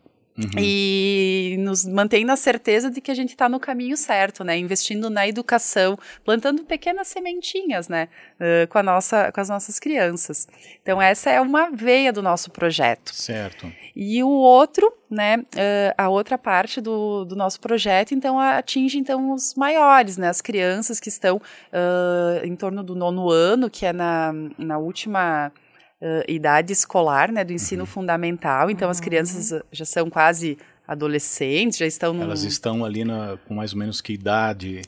Uhum. 0.41 0.59
E 0.59 1.57
nos 1.59 1.85
mantém 1.85 2.25
na 2.25 2.35
certeza 2.35 2.91
de 2.91 3.01
que 3.01 3.11
a 3.11 3.15
gente 3.15 3.31
está 3.31 3.49
no 3.49 3.61
caminho 3.61 3.97
certo, 3.97 4.43
né? 4.43 4.57
Investindo 4.57 5.11
na 5.11 5.29
educação, 5.29 5.99
plantando 6.25 6.65
pequenas 6.65 7.09
sementinhas, 7.09 7.89
né? 7.89 8.09
Uh, 8.41 8.67
com, 8.69 8.79
a 8.79 8.83
nossa, 8.83 9.31
com 9.33 9.41
as 9.41 9.49
nossas 9.51 9.79
crianças. 9.79 10.49
Então, 10.83 11.01
essa 11.03 11.31
é 11.31 11.41
uma 11.41 11.71
veia 11.71 12.13
do 12.13 12.23
nosso 12.23 12.51
projeto. 12.51 13.15
Certo. 13.15 13.71
E 13.95 14.23
o 14.23 14.31
outro, 14.31 14.91
né? 15.11 15.39
Uh, 15.39 15.95
a 15.99 16.09
outra 16.09 16.39
parte 16.39 16.81
do, 16.81 17.25
do 17.27 17.37
nosso 17.37 17.61
projeto, 17.61 18.15
então, 18.15 18.39
atinge 18.39 18.99
então 18.99 19.33
os 19.33 19.55
maiores, 19.55 20.17
né? 20.17 20.29
As 20.29 20.41
crianças 20.41 20.99
que 20.99 21.11
estão 21.11 21.37
uh, 21.37 22.47
em 22.47 22.57
torno 22.57 22.83
do 22.83 22.95
nono 22.95 23.31
ano, 23.31 23.69
que 23.69 23.85
é 23.85 23.93
na, 23.93 24.33
na 24.57 24.79
última 24.79 25.53
uh, 26.01 26.25
idade 26.29 26.73
escolar, 26.73 27.31
né, 27.31 27.45
do 27.45 27.53
ensino 27.53 27.83
uhum. 27.83 27.87
fundamental. 27.87 28.71
Então, 28.71 28.87
uhum. 28.87 28.93
as 28.93 29.01
crianças 29.01 29.63
já 29.71 29.85
são 29.85 30.09
quase 30.09 30.59
adolescentes, 30.87 31.79
já 31.79 31.87
estão 31.87 32.13
num... 32.13 32.23
Elas 32.23 32.43
estão 32.43 32.85
ali 32.85 33.05
na, 33.05 33.39
com 33.47 33.55
mais 33.55 33.73
ou 33.73 33.79
menos 33.79 34.01
que 34.01 34.13
idade? 34.13 34.83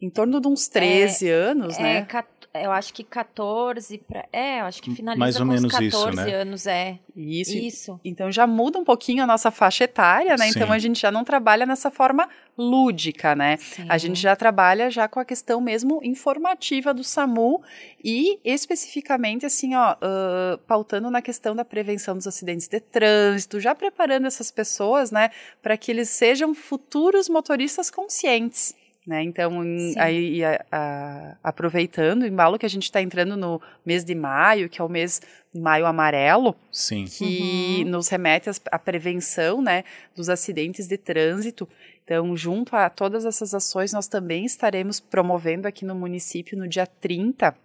Em 0.00 0.10
torno 0.10 0.40
de 0.40 0.46
uns 0.46 0.68
13 0.68 1.28
é, 1.28 1.32
anos, 1.32 1.78
é, 1.78 1.82
né? 1.82 2.06
Eu 2.54 2.72
acho 2.72 2.92
que 2.92 3.04
14 3.04 3.98
para 3.98 4.26
é, 4.32 4.60
eu 4.60 4.64
acho 4.64 4.82
que 4.82 4.94
finaliza 4.94 5.18
Mais 5.18 5.36
ou 5.36 5.42
com 5.42 5.52
menos 5.52 5.72
14 5.72 5.86
isso, 5.88 6.10
né? 6.12 6.34
anos, 6.34 6.66
é. 6.66 6.98
Isso. 7.14 7.56
Isso. 7.56 8.00
Então 8.04 8.30
já 8.30 8.46
muda 8.46 8.78
um 8.78 8.84
pouquinho 8.84 9.22
a 9.22 9.26
nossa 9.26 9.50
faixa 9.50 9.84
etária, 9.84 10.36
né? 10.36 10.48
Então, 10.48 10.52
Sim. 10.52 10.58
Então 10.58 10.72
a 10.72 10.78
gente 10.78 11.00
já 11.00 11.10
não 11.10 11.24
trabalha 11.24 11.66
nessa 11.66 11.90
forma 11.90 12.28
lúdica, 12.56 13.34
né? 13.36 13.56
Sim. 13.58 13.86
A 13.88 13.98
gente 13.98 14.20
já 14.20 14.34
trabalha 14.34 14.90
já 14.90 15.06
com 15.06 15.20
a 15.20 15.24
questão 15.24 15.60
mesmo 15.60 16.00
informativa 16.02 16.92
do 16.92 17.04
SAMU 17.04 17.62
e 18.02 18.40
especificamente 18.44 19.46
assim, 19.46 19.74
ó, 19.74 19.92
uh, 19.92 20.58
pautando 20.66 21.10
na 21.10 21.22
questão 21.22 21.54
da 21.54 21.64
prevenção 21.64 22.16
dos 22.16 22.26
acidentes 22.26 22.66
de 22.66 22.80
trânsito, 22.80 23.60
já 23.60 23.74
preparando 23.74 24.26
essas 24.26 24.50
pessoas, 24.50 25.10
né, 25.10 25.30
para 25.62 25.76
que 25.76 25.90
eles 25.90 26.08
sejam 26.08 26.54
futuros 26.54 27.28
motoristas 27.28 27.90
conscientes. 27.90 28.74
Né? 29.08 29.22
Então, 29.22 29.62
aí, 29.96 30.44
a, 30.44 30.66
a, 30.70 31.36
aproveitando 31.42 32.24
o 32.24 32.26
embalo 32.26 32.58
que 32.58 32.66
a 32.66 32.68
gente 32.68 32.82
está 32.82 33.00
entrando 33.00 33.38
no 33.38 33.58
mês 33.82 34.04
de 34.04 34.14
maio, 34.14 34.68
que 34.68 34.82
é 34.82 34.84
o 34.84 34.88
mês 34.88 35.22
maio 35.54 35.86
amarelo, 35.86 36.54
Sim. 36.70 37.06
que 37.06 37.84
uhum. 37.84 37.90
nos 37.90 38.08
remete 38.08 38.50
à 38.70 38.78
prevenção 38.78 39.62
né, 39.62 39.82
dos 40.14 40.28
acidentes 40.28 40.86
de 40.86 40.98
trânsito. 40.98 41.66
Então, 42.04 42.36
junto 42.36 42.76
a 42.76 42.90
todas 42.90 43.24
essas 43.24 43.54
ações, 43.54 43.94
nós 43.94 44.08
também 44.08 44.44
estaremos 44.44 45.00
promovendo 45.00 45.66
aqui 45.66 45.86
no 45.86 45.94
município 45.94 46.58
no 46.58 46.68
dia 46.68 46.86
30 46.86 47.56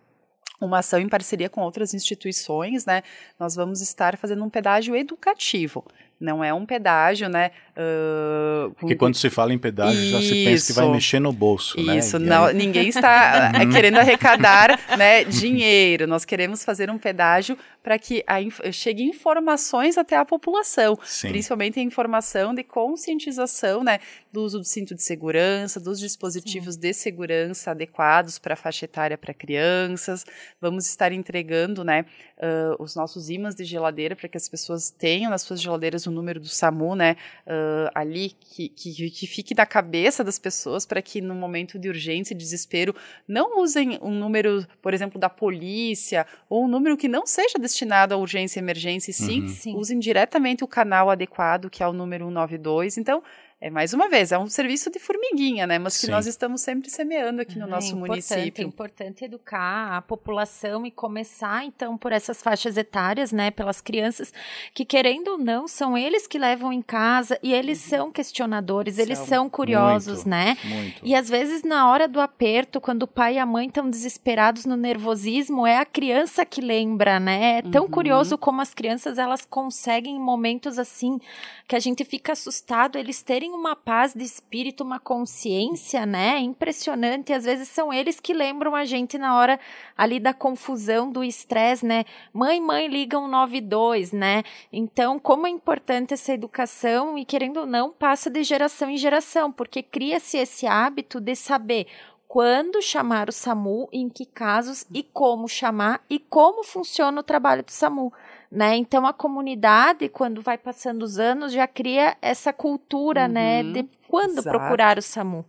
uma 0.62 0.79
ação 0.79 0.97
em 0.97 1.10
parceria 1.10 1.49
com 1.49 1.60
outras 1.60 1.93
instituições, 1.93 2.86
né? 2.86 3.03
Nós 3.38 3.53
vamos 3.53 3.82
estar 3.82 4.17
fazendo 4.17 4.45
um 4.45 4.49
pedágio 4.49 4.95
educativo 4.95 5.84
não 6.19 6.43
é 6.43 6.54
um 6.54 6.65
pedágio, 6.65 7.28
né? 7.28 7.52
Uh, 7.76 8.71
Porque 8.80 8.95
quando 8.95 9.15
se 9.15 9.30
fala 9.30 9.54
em 9.54 9.58
pedágio, 9.58 9.99
Isso. 9.99 10.12
já 10.12 10.21
se 10.21 10.45
pensa 10.45 10.67
que 10.67 10.73
vai 10.73 10.89
mexer 10.89 11.19
no 11.19 11.34
bolso, 11.34 11.78
Isso. 11.78 11.88
né? 11.88 11.97
Isso, 11.97 12.17
aí... 12.17 12.54
ninguém 12.54 12.88
está 12.88 13.52
eh, 13.56 13.65
querendo 13.65 13.97
arrecadar 13.97 14.80
né, 14.97 15.23
dinheiro. 15.23 16.08
Nós 16.08 16.23
queremos 16.23 16.63
fazer 16.63 16.89
um 16.89 16.97
pedágio 16.97 17.58
para 17.82 17.99
que 17.99 18.23
a, 18.26 18.38
chegue 18.71 19.04
informações 19.04 19.97
até 19.97 20.15
a 20.15 20.23
população, 20.23 20.97
Sim. 21.04 21.30
principalmente 21.30 21.80
a 21.80 21.84
informação 21.84 22.54
de 22.54 22.63
conscientização, 22.63 23.84
né, 23.84 23.99
do 24.32 24.41
uso 24.41 24.60
do 24.60 24.65
cinto 24.65 24.95
de 24.95 25.04
segurança, 25.04 25.80
dos 25.80 25.99
dispositivos 25.99 26.76
Sim. 26.76 26.82
de 26.82 26.93
segurança 26.93 27.71
adequados 27.71 28.39
para 28.39 28.54
a 28.54 28.58
faixa 28.58 28.86
etária 28.86 29.17
para 29.17 29.34
crianças. 29.34 30.26
Vamos 30.62 30.88
estar 30.88 31.12
entregando, 31.12 31.84
né, 31.84 32.06
uh, 32.38 32.82
os 32.82 32.95
nossos 32.95 33.30
ímãs 33.30 33.56
de 33.56 33.65
geladeira 33.65 34.15
para 34.15 34.30
que 34.30 34.38
as 34.38 34.47
pessoas 34.47 34.89
tenham 34.89 35.30
nas 35.30 35.41
suas 35.41 35.62
geladeiras 35.62 36.03
o 36.10 36.12
número 36.12 36.39
do 36.39 36.48
SAMU, 36.48 36.96
né, 36.96 37.16
uh, 37.48 37.89
ali 37.94 38.32
que, 38.39 38.70
que, 38.70 39.10
que 39.10 39.28
fique 39.28 39.56
na 39.56 39.66
cabeça 39.66 40.24
das 40.24 40.38
pessoas 40.39 40.86
para 40.86 41.02
que 41.02 41.22
no 41.22 41.36
momento 41.36 41.78
de 41.80 41.89
urgência 41.89 42.34
e 42.34 42.38
desespero 42.38 42.96
não 43.28 43.62
usem 43.62 43.98
um 44.02 44.12
número, 44.12 44.66
por 44.82 44.94
exemplo, 44.94 45.20
da 45.20 45.30
polícia 45.30 46.26
ou 46.50 46.66
um 46.66 46.68
número 46.68 46.98
que 46.98 47.08
não 47.08 47.26
seja 47.26 47.58
destinado 47.60 48.13
à 48.13 48.18
urgência 48.18 48.60
e 48.60 48.63
emergência, 48.63 49.12
e 49.12 49.13
sim, 49.13 49.42
uhum. 49.42 49.48
sim, 49.48 49.76
usem 49.76 50.00
diretamente 50.00 50.63
o 50.63 50.68
canal 50.68 51.10
adequado, 51.10 51.70
que 51.70 51.84
é 51.84 51.88
o 51.88 51.94
número 51.94 52.26
192. 52.26 52.98
Então, 52.98 53.24
é 53.63 53.69
mais 53.69 53.93
uma 53.93 54.10
vez, 54.10 54.34
é 54.34 54.38
um 54.38 54.47
serviço 54.47 54.91
de 54.91 54.99
formiguinha, 54.99 55.65
né? 55.65 55.80
Mas 55.80 55.97
que 55.97 56.08
Sim. 56.08 56.12
nós 56.12 56.28
estamos 56.28 56.60
sempre 56.60 56.89
semeando 56.89 57.41
aqui 57.41 57.58
no 57.58 57.63
é 57.63 57.69
nosso 57.69 57.95
município. 57.95 58.62
É 58.62 58.67
importante 58.67 59.23
educar 59.23 59.95
a 59.95 60.02
população 60.02 60.86
e 60.86 60.91
começar, 60.91 61.63
então, 61.63 61.97
por 61.97 62.12
essas 62.12 62.41
faixas 62.41 62.76
etárias, 62.76 63.32
né? 63.32 63.52
Pelas 63.52 63.80
crianças 63.80 64.34
que, 64.73 64.84
querendo 64.84 65.30
ou 65.30 65.38
não, 65.38 65.65
são 65.65 65.97
eles 65.97 66.28
que 66.28 66.38
levam 66.38 66.73
em 66.73 66.82
casa 66.82 67.39
e 67.41 67.54
eles 67.54 67.82
uhum. 67.84 67.89
são 67.89 68.12
questionadores, 68.12 68.95
são. 68.95 69.06
eles 69.06 69.19
são 69.19 69.49
curiosos, 69.49 70.26
muito, 70.26 70.30
né? 70.30 70.58
Muito. 70.65 71.02
E 71.02 71.15
às 71.15 71.30
vezes, 71.30 71.63
na 71.63 71.89
hora 71.89 72.06
do 72.06 72.19
aperto, 72.19 72.82
quando 72.82 73.04
o 73.04 73.08
pai 73.08 73.36
e 73.36 73.39
a 73.39 73.45
mãe 73.45 73.67
estão 73.67 73.89
desesperados 73.89 74.65
no 74.65 74.76
nervosismo, 74.76 75.65
é 75.65 75.78
a 75.78 75.86
criança 75.86 76.45
que 76.45 76.60
lembra, 76.60 77.17
né? 77.17 77.60
É 77.60 77.62
tão 77.62 77.86
uhum. 77.86 77.91
curioso 77.91 78.38
como 78.38 78.60
as 78.60 78.73
crianças 78.73 79.17
elas 79.17 79.45
conseguem 79.45 80.17
em 80.17 80.19
momentos 80.19 80.78
assim 80.78 81.17
que 81.65 81.78
a 81.78 81.80
gente 81.80 82.04
fica 82.04 82.34
assustado 82.34 82.97
eles 82.97 83.21
terem 83.21 83.53
uma 83.56 83.76
paz 83.76 84.13
de 84.13 84.24
espírito, 84.24 84.84
uma 84.84 85.00
consciência, 85.00 86.06
né? 86.06 86.39
Impressionante. 86.39 87.34
Às 87.34 87.46
vezes 87.46 87.68
são 87.68 87.94
eles 87.94 88.20
que 88.20 88.34
lembram 88.34 88.76
a 88.76 88.86
gente 88.86 89.18
na 89.18 89.38
hora 89.38 89.60
ali 89.98 90.20
da 90.20 90.34
confusão, 90.34 91.12
do 91.12 91.24
estresse, 91.24 91.86
né? 91.86 92.06
Mãe, 92.34 92.60
mãe, 92.60 92.88
ligam 92.88 93.28
92, 93.28 94.12
né? 94.12 94.44
Então, 94.72 95.20
como 95.20 95.48
é 95.48 95.50
importante 95.50 96.13
essa 96.13 96.34
educação 96.34 97.18
e 97.18 97.26
querendo 97.26 97.62
ou 97.62 97.66
não, 97.66 97.92
passa 97.92 98.30
de 98.30 98.44
geração 98.44 98.89
em 98.89 98.98
geração, 98.98 99.52
porque 99.52 99.82
cria-se 99.82 100.38
esse 100.38 100.68
hábito 100.68 101.20
de 101.20 101.36
saber 101.36 101.88
quando 102.34 102.82
chamar 102.82 103.30
o 103.30 103.32
SAMU, 103.32 103.88
em 103.92 104.10
que 104.10 104.26
casos 104.26 104.88
e 104.92 105.04
como 105.04 105.48
chamar 105.48 106.04
e 106.10 106.18
como 106.18 106.63
funciona 106.63 107.20
o 107.20 107.24
trabalho 107.24 107.62
do 107.62 107.72
SAMU. 107.72 108.12
Né? 108.54 108.76
Então 108.76 109.08
a 109.08 109.12
comunidade, 109.12 110.08
quando 110.08 110.39
vai 110.39 110.60
passando 110.60 111.02
os 111.02 111.18
anos, 111.18 111.52
já 111.52 111.68
cria 111.68 112.16
essa 112.22 112.54
cultura, 112.54 113.28
né, 113.28 113.63
Uhum, 113.63 113.72
de 113.74 113.89
quando 114.08 114.38
exato. 114.38 114.60
procurar 114.60 115.00
o 115.00 115.02
SAMU. 115.02 115.44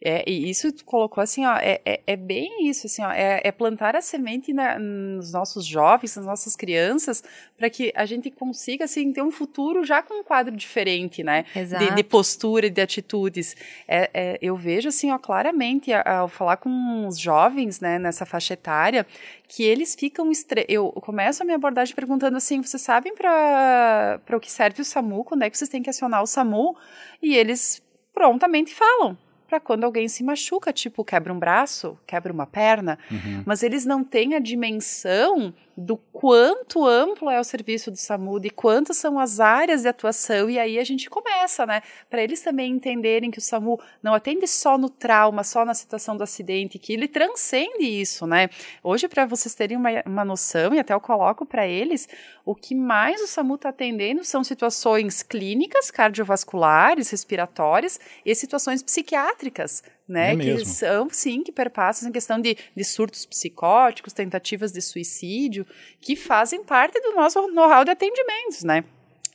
É, 0.00 0.22
e 0.30 0.48
isso 0.48 0.70
tu 0.70 0.84
colocou 0.84 1.20
assim, 1.20 1.44
ó, 1.44 1.56
é, 1.56 1.80
é, 1.84 2.00
é 2.06 2.16
bem 2.16 2.68
isso, 2.68 2.86
assim, 2.86 3.02
ó, 3.02 3.10
é, 3.10 3.40
é 3.42 3.50
plantar 3.50 3.96
a 3.96 4.00
semente 4.00 4.52
na- 4.52 4.78
nos 4.78 5.32
nossos 5.32 5.66
jovens, 5.66 6.14
nas 6.14 6.24
nossas 6.24 6.54
crianças, 6.54 7.22
para 7.56 7.68
que 7.68 7.92
a 7.96 8.06
gente 8.06 8.30
consiga, 8.30 8.84
assim, 8.84 9.12
ter 9.12 9.22
um 9.22 9.32
futuro 9.32 9.84
já 9.84 10.00
com 10.00 10.20
um 10.20 10.22
quadro 10.22 10.54
diferente, 10.56 11.24
né? 11.24 11.44
Exato. 11.54 11.84
De, 11.84 11.94
de 11.96 12.04
postura 12.04 12.66
e 12.66 12.70
de 12.70 12.80
atitudes. 12.80 13.56
É, 13.88 14.10
é, 14.14 14.38
eu 14.40 14.56
vejo, 14.56 14.88
assim, 14.88 15.10
ó, 15.10 15.18
claramente, 15.18 15.92
ao 15.92 16.28
falar 16.28 16.58
com 16.58 17.06
os 17.08 17.18
jovens, 17.18 17.80
né, 17.80 17.98
nessa 17.98 18.24
faixa 18.24 18.54
etária, 18.54 19.04
que 19.48 19.64
eles 19.64 19.96
ficam... 19.96 20.30
Estre... 20.30 20.64
Eu 20.68 20.92
começo 20.92 21.42
a 21.42 21.44
minha 21.44 21.56
abordagem 21.56 21.94
perguntando 21.94 22.36
assim, 22.36 22.62
vocês 22.62 22.82
sabem 22.82 23.16
para 23.16 24.20
o 24.32 24.38
que 24.38 24.50
serve 24.50 24.80
o 24.80 24.84
SAMU? 24.84 25.24
Quando 25.24 25.42
é 25.42 25.50
que 25.50 25.58
vocês 25.58 25.68
têm 25.68 25.82
que 25.82 25.90
acionar 25.90 26.22
o 26.22 26.26
SAMU? 26.26 26.76
E 27.20 27.34
eles 27.34 27.82
prontamente 28.12 28.72
falam 28.72 29.18
para 29.48 29.58
quando 29.58 29.84
alguém 29.84 30.06
se 30.08 30.22
machuca, 30.22 30.72
tipo 30.72 31.02
quebra 31.04 31.32
um 31.32 31.38
braço, 31.38 31.98
quebra 32.06 32.32
uma 32.32 32.46
perna, 32.46 32.98
Uhum. 33.10 33.42
mas 33.46 33.62
eles 33.62 33.84
não 33.86 34.04
têm 34.04 34.34
a 34.34 34.38
dimensão 34.38 35.52
do 35.76 35.96
quanto 35.96 36.84
amplo 36.84 37.30
é 37.30 37.38
o 37.38 37.44
serviço 37.44 37.88
do 37.90 37.96
SAMU, 37.96 38.40
de 38.40 38.50
quantas 38.50 38.96
são 38.96 39.16
as 39.18 39.38
áreas 39.38 39.82
de 39.82 39.88
atuação, 39.88 40.50
e 40.50 40.58
aí 40.58 40.76
a 40.76 40.82
gente 40.84 41.08
começa, 41.08 41.64
né, 41.64 41.82
para 42.10 42.20
eles 42.20 42.40
também 42.42 42.72
entenderem 42.72 43.30
que 43.30 43.38
o 43.38 43.40
SAMU 43.40 43.80
não 44.02 44.12
atende 44.12 44.46
só 44.48 44.76
no 44.76 44.90
trauma, 44.90 45.44
só 45.44 45.64
na 45.64 45.74
situação 45.74 46.16
do 46.16 46.24
acidente, 46.24 46.80
que 46.80 46.92
ele 46.92 47.06
transcende 47.06 47.84
isso, 47.84 48.26
né. 48.26 48.50
Hoje, 48.82 49.06
para 49.06 49.24
vocês 49.24 49.54
terem 49.54 49.76
uma, 49.76 49.90
uma 50.04 50.24
noção, 50.24 50.74
e 50.74 50.80
até 50.80 50.92
eu 50.92 51.00
coloco 51.00 51.46
para 51.46 51.64
eles, 51.66 52.08
o 52.48 52.54
que 52.54 52.74
mais 52.74 53.20
o 53.20 53.26
SAMU 53.26 53.56
está 53.56 53.68
atendendo 53.68 54.24
são 54.24 54.42
situações 54.42 55.22
clínicas, 55.22 55.90
cardiovasculares, 55.90 57.10
respiratórias 57.10 58.00
e 58.24 58.34
situações 58.34 58.82
psiquiátricas, 58.82 59.82
né? 60.08 60.32
É 60.32 60.36
que 60.36 60.44
mesmo? 60.46 60.64
são, 60.64 61.10
sim, 61.10 61.42
que 61.42 61.52
perpassam 61.52 62.08
em 62.08 62.12
questão 62.12 62.40
de, 62.40 62.56
de 62.74 62.84
surtos 62.84 63.26
psicóticos, 63.26 64.14
tentativas 64.14 64.72
de 64.72 64.80
suicídio, 64.80 65.66
que 66.00 66.16
fazem 66.16 66.64
parte 66.64 66.98
do 67.02 67.14
nosso 67.14 67.48
know-how 67.48 67.84
de 67.84 67.90
atendimentos, 67.90 68.64
né? 68.64 68.82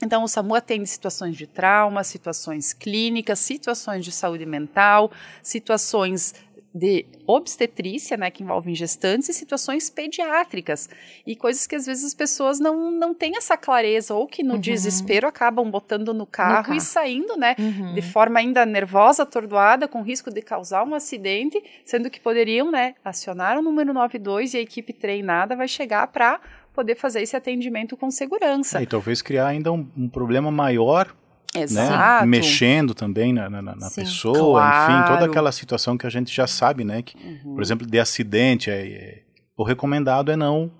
Então, 0.04 0.24
o 0.24 0.28
SAMU 0.28 0.56
atende 0.56 0.88
situações 0.88 1.38
de 1.38 1.46
trauma, 1.46 2.04
situações 2.04 2.74
clínicas, 2.74 3.38
situações 3.38 4.04
de 4.04 4.12
saúde 4.12 4.48
mental, 4.48 5.12
situações 5.44 6.34
de 6.74 7.06
obstetrícia, 7.28 8.18
né, 8.18 8.32
que 8.32 8.42
envolvem 8.44 8.74
gestantes, 8.74 9.30
e 9.30 9.34
situações 9.34 9.90
pediátricas. 9.90 10.90
E 11.26 11.36
coisas 11.36 11.68
que 11.68 11.76
às 11.76 11.86
vezes 11.86 12.04
as 12.04 12.14
pessoas 12.14 12.60
não, 12.60 12.90
não 12.90 13.14
têm 13.14 13.38
essa 13.38 13.56
clareza, 13.56 14.14
ou 14.16 14.26
que 14.28 14.42
no 14.44 14.56
Uhum. 14.56 14.60
desespero 14.60 15.28
acabam 15.28 15.70
botando 15.70 16.14
no 16.14 16.26
carro, 16.26 16.64
carro. 16.66 16.74
e 16.78 16.82
saindo, 16.82 17.38
né, 17.38 17.56
Uhum. 17.60 17.94
de 17.94 18.02
forma 18.02 18.40
ainda 18.40 18.66
nervosa, 18.66 19.24
atordoada, 19.24 19.88
com 19.88 20.02
risco 20.02 20.32
de 20.32 20.42
causar 20.42 20.84
um 20.84 20.96
acidente, 20.96 21.62
sendo 21.86 22.10
que 22.10 22.20
poderiam, 22.20 22.72
né, 22.72 22.96
acionar 23.06 23.58
o 23.58 23.62
número 23.62 23.94
92 23.94 24.54
e 24.54 24.58
a 24.58 24.62
equipe 24.62 24.94
treinada 24.94 25.56
vai 25.56 25.68
chegar 25.68 26.08
para 26.08 26.40
poder 26.74 26.96
fazer 26.96 27.22
esse 27.22 27.36
atendimento 27.36 27.96
com 27.96 28.10
segurança. 28.10 28.80
É, 28.80 28.84
e 28.84 28.88
talvez 28.88 29.22
criar 29.22 29.46
ainda 29.48 29.72
um, 29.72 29.88
um 29.96 30.10
problema 30.10 30.50
maior, 30.50 31.16
né? 31.56 31.62
Exato. 31.62 32.26
Mexendo 32.28 32.94
também 32.94 33.32
na, 33.34 33.50
na- 33.50 33.62
na 33.62 33.90
Sim. 33.90 34.02
pessoa, 34.02 34.62
enfim, 34.68 35.02
toda 35.04 35.18
Claro. 35.18 35.26
aquela 35.32 35.52
situação 35.52 35.98
que 35.98 36.08
a 36.08 36.10
gente 36.10 36.34
já 36.34 36.48
sabe, 36.48 36.84
né? 36.84 37.02
Que, 37.02 37.16
Uhum. 37.18 37.54
Por 37.56 37.62
exemplo, 37.62 37.86
de 37.86 38.00
acidente, 38.00 38.70
é, 38.72 38.88
é- 38.88 39.22
o 39.56 39.64
recomendado 39.64 40.32
é 40.32 40.36
não, 40.36 40.72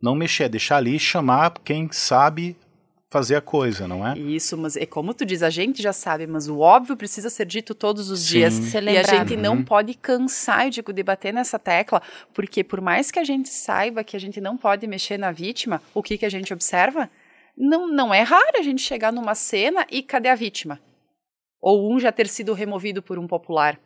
não 0.00 0.14
mexer, 0.14 0.48
deixar 0.48 0.78
ali 0.78 0.96
e 0.96 0.98
chamar 0.98 1.52
quem 1.64 1.88
sabe 1.92 2.56
fazer 3.10 3.36
a 3.36 3.42
coisa, 3.42 3.86
não 3.86 4.06
é? 4.08 4.18
Isso, 4.18 4.56
mas 4.56 4.74
é 4.74 4.86
como 4.86 5.12
tu 5.12 5.26
diz, 5.26 5.42
a 5.42 5.50
gente 5.50 5.82
já 5.82 5.92
sabe, 5.92 6.26
mas 6.26 6.48
o 6.48 6.60
óbvio 6.60 6.96
precisa 6.96 7.28
ser 7.28 7.44
dito 7.44 7.74
todos 7.74 8.08
os 8.10 8.20
Sim. 8.20 8.38
dias. 8.38 8.54
Ser 8.54 8.82
E 8.84 8.96
a 8.96 9.02
gente 9.02 9.34
Uhum. 9.34 9.40
não 9.42 9.62
pode 9.62 9.92
cansar, 9.92 10.64
eu 10.64 10.70
digo, 10.70 10.94
de 10.94 11.02
bater 11.02 11.30
nessa 11.30 11.58
tecla, 11.58 12.00
porque 12.32 12.64
por 12.64 12.80
mais 12.80 13.10
que 13.10 13.18
a 13.18 13.24
gente 13.24 13.50
saiba 13.50 14.02
que 14.02 14.16
a 14.16 14.18
gente 14.18 14.40
não 14.40 14.56
pode 14.56 14.86
mexer 14.86 15.18
na 15.18 15.30
vítima, 15.30 15.82
o 15.92 16.02
que, 16.02 16.16
que 16.16 16.24
a 16.24 16.30
gente 16.30 16.54
observa? 16.54 17.10
Não, 17.56 17.88
não 17.88 18.12
é 18.14 18.22
raro 18.22 18.58
a 18.58 18.62
gente 18.62 18.82
chegar 18.82 19.12
numa 19.12 19.34
cena 19.34 19.86
e 19.90 20.02
cadê 20.02 20.28
a 20.28 20.34
vítima? 20.34 20.80
Ou 21.60 21.92
um 21.92 22.00
já 22.00 22.10
ter 22.10 22.28
sido 22.28 22.52
removido 22.54 23.02
por 23.02 23.18
um 23.18 23.26
popular. 23.26 23.78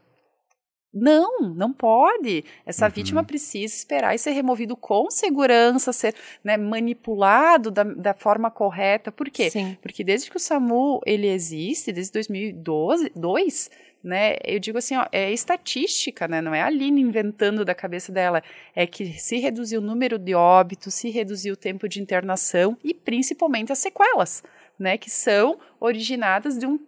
Não, 0.99 1.41
não 1.55 1.75
pode. 1.75 2.43
Essa 2.65 2.87
Uhum. 2.87 2.91
vítima 2.93 3.23
precisa 3.23 3.75
esperar 3.75 4.15
e 4.15 4.19
ser 4.19 4.31
removido 4.31 4.75
com 4.75 5.11
segurança, 5.11 5.93
ser 5.93 6.15
né, 6.43 6.57
manipulado 6.57 7.71
da, 7.71 7.83
da 7.85 8.15
forma 8.15 8.51
correta. 8.51 9.13
Por 9.13 9.29
quê? 9.29 9.51
Sim. 9.51 9.77
Porque 9.83 10.03
desde 10.03 10.31
que 10.31 10.37
o 10.39 10.41
SAMU 10.41 11.01
ele 11.05 11.27
existe, 11.27 11.93
desde 11.93 12.13
2012, 12.15 13.13
dois, 13.15 13.71
né, 14.07 14.37
eu 14.45 14.61
digo 14.61 14.79
assim, 14.79 14.97
ó, 14.97 15.05
é 15.11 15.33
estatística, 15.33 16.29
né, 16.29 16.41
não 16.41 16.55
é 16.55 16.63
a 16.63 16.67
Aline 16.67 17.01
inventando 17.01 17.65
da 17.65 17.75
cabeça 17.75 18.13
dela, 18.13 18.41
é 18.73 18.87
que 18.87 19.19
se 19.19 19.39
reduziu 19.39 19.81
o 19.81 19.85
número 19.85 20.17
de 20.17 20.33
óbitos, 20.33 20.95
se 20.95 21.11
reduziu 21.11 21.55
o 21.55 21.57
tempo 21.57 21.89
de 21.89 22.01
internação 22.01 22.79
e 22.85 22.95
principalmente 22.95 23.73
as 23.73 23.81
sequelas, 23.81 24.45
né, 24.79 24.97
que 24.97 25.11
são 25.11 25.59
originadas 25.81 26.57
de 26.57 26.67
um 26.67 26.79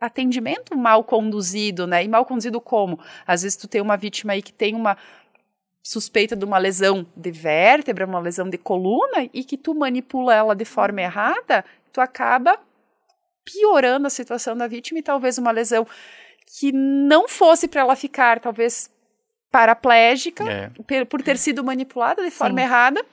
atendimento 0.00 0.74
mal 0.74 1.04
conduzido, 1.04 1.86
né, 1.86 2.02
e 2.02 2.08
mal 2.08 2.24
conduzido 2.24 2.58
como? 2.58 2.98
Às 3.26 3.42
vezes 3.42 3.54
tu 3.54 3.68
tem 3.68 3.82
uma 3.82 3.98
vítima 3.98 4.32
aí 4.32 4.40
que 4.40 4.52
tem 4.52 4.74
uma 4.74 4.96
suspeita 5.82 6.34
de 6.34 6.46
uma 6.46 6.56
lesão 6.56 7.06
de 7.14 7.30
vértebra, 7.30 8.06
uma 8.06 8.18
lesão 8.18 8.48
de 8.48 8.56
coluna, 8.56 9.28
e 9.34 9.44
que 9.44 9.58
tu 9.58 9.74
manipula 9.74 10.34
ela 10.34 10.56
de 10.56 10.64
forma 10.64 11.02
errada, 11.02 11.62
tu 11.92 12.00
acaba 12.00 12.58
piorando 13.44 14.06
a 14.06 14.10
situação 14.10 14.56
da 14.56 14.66
vítima 14.66 15.00
e 15.00 15.02
talvez 15.02 15.36
uma 15.36 15.50
lesão 15.50 15.86
que 16.58 16.70
não 16.72 17.28
fosse 17.28 17.66
para 17.68 17.80
ela 17.80 17.96
ficar, 17.96 18.38
talvez 18.40 18.90
paraplégica, 19.50 20.44
É. 20.50 20.70
per- 20.86 21.06
por 21.06 21.22
ter 21.22 21.36
sido 21.36 21.62
manipulada 21.62 22.22
de 22.22 22.30
Sim. 22.30 22.36
forma 22.38 22.60
errada, 22.60 23.04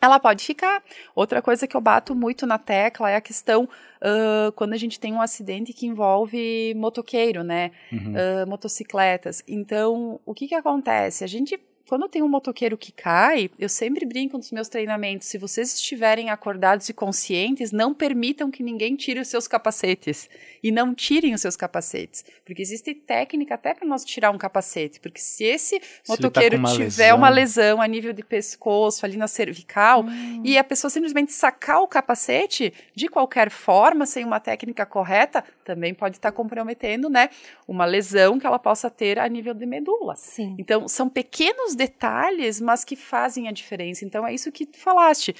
ela 0.00 0.20
pode 0.20 0.44
ficar. 0.44 0.82
Outra 1.14 1.40
coisa 1.40 1.66
que 1.66 1.74
eu 1.76 1.80
bato 1.80 2.14
muito 2.14 2.46
na 2.46 2.58
tecla 2.58 3.10
é 3.10 3.16
a 3.16 3.20
questão 3.20 3.68
ah, 4.02 4.52
quando 4.54 4.74
a 4.74 4.76
gente 4.76 5.00
tem 5.00 5.12
um 5.14 5.22
acidente 5.22 5.72
que 5.72 5.86
envolve 5.86 6.74
motoqueiro, 6.76 7.42
né? 7.42 7.70
Uhum. 7.90 8.14
ah, 8.42 8.46
motocicletas. 8.46 9.42
Então, 9.48 10.20
o 10.26 10.34
que 10.34 10.46
que 10.48 10.54
acontece? 10.54 11.24
A 11.24 11.26
gente 11.26 11.58
quando 11.88 12.08
tem 12.08 12.22
um 12.22 12.28
motoqueiro 12.28 12.76
que 12.76 12.90
cai, 12.92 13.50
eu 13.58 13.68
sempre 13.68 14.04
brinco 14.04 14.36
nos 14.36 14.50
meus 14.50 14.68
treinamentos, 14.68 15.28
se 15.28 15.38
vocês 15.38 15.74
estiverem 15.74 16.30
acordados 16.30 16.88
e 16.88 16.92
conscientes, 16.92 17.70
não 17.72 17.94
permitam 17.94 18.50
que 18.50 18.62
ninguém 18.62 18.96
tire 18.96 19.20
os 19.20 19.28
seus 19.28 19.46
capacetes. 19.46 20.28
E 20.62 20.72
não 20.72 20.92
tirem 20.92 21.32
os 21.32 21.40
seus 21.40 21.54
capacetes. 21.54 22.24
Porque 22.44 22.60
existe 22.60 22.92
técnica 22.92 23.54
até 23.54 23.72
para 23.72 23.86
nós 23.86 24.04
tirar 24.04 24.32
um 24.32 24.38
capacete. 24.38 24.98
Porque 24.98 25.20
se 25.20 25.44
esse 25.44 25.76
ele 25.76 25.84
tá 25.84 25.86
motoqueiro 26.08 26.56
com 26.56 26.62
uma 26.62 26.70
tiver 26.72 26.82
lesão- 26.86 27.16
uma 27.16 27.28
lesão 27.28 27.80
a 27.80 27.86
nível 27.86 28.12
de 28.12 28.24
pescoço, 28.24 29.06
ali 29.06 29.16
na 29.16 29.28
cervical, 29.28 30.02
Hum. 30.04 30.42
e 30.44 30.58
a 30.58 30.64
pessoa 30.64 30.90
simplesmente 30.90 31.32
sacar 31.32 31.80
o 31.82 31.86
capacete 31.86 32.72
de 32.96 33.06
qualquer 33.06 33.48
forma, 33.48 34.06
sem 34.06 34.24
uma 34.24 34.40
técnica 34.40 34.84
correta, 34.84 35.44
também 35.64 35.94
pode 35.94 36.16
estar 36.16 36.32
comprometendo, 36.32 37.08
né, 37.08 37.30
uma 37.68 37.84
lesão 37.84 38.36
que 38.38 38.46
ela 38.46 38.58
possa 38.58 38.90
ter 38.90 39.20
a 39.20 39.28
nível 39.28 39.54
de 39.54 39.66
medula. 39.66 40.16
Sim. 40.16 40.56
Então, 40.58 40.88
são 40.88 41.08
pequenos 41.08 41.75
detalhes, 41.76 42.60
mas 42.60 42.84
que 42.84 42.96
fazem 42.96 43.46
a 43.48 43.52
diferença. 43.52 44.04
Então, 44.04 44.26
é 44.26 44.34
isso 44.34 44.50
que 44.50 44.66
tu 44.66 44.78
falaste. 44.78 45.34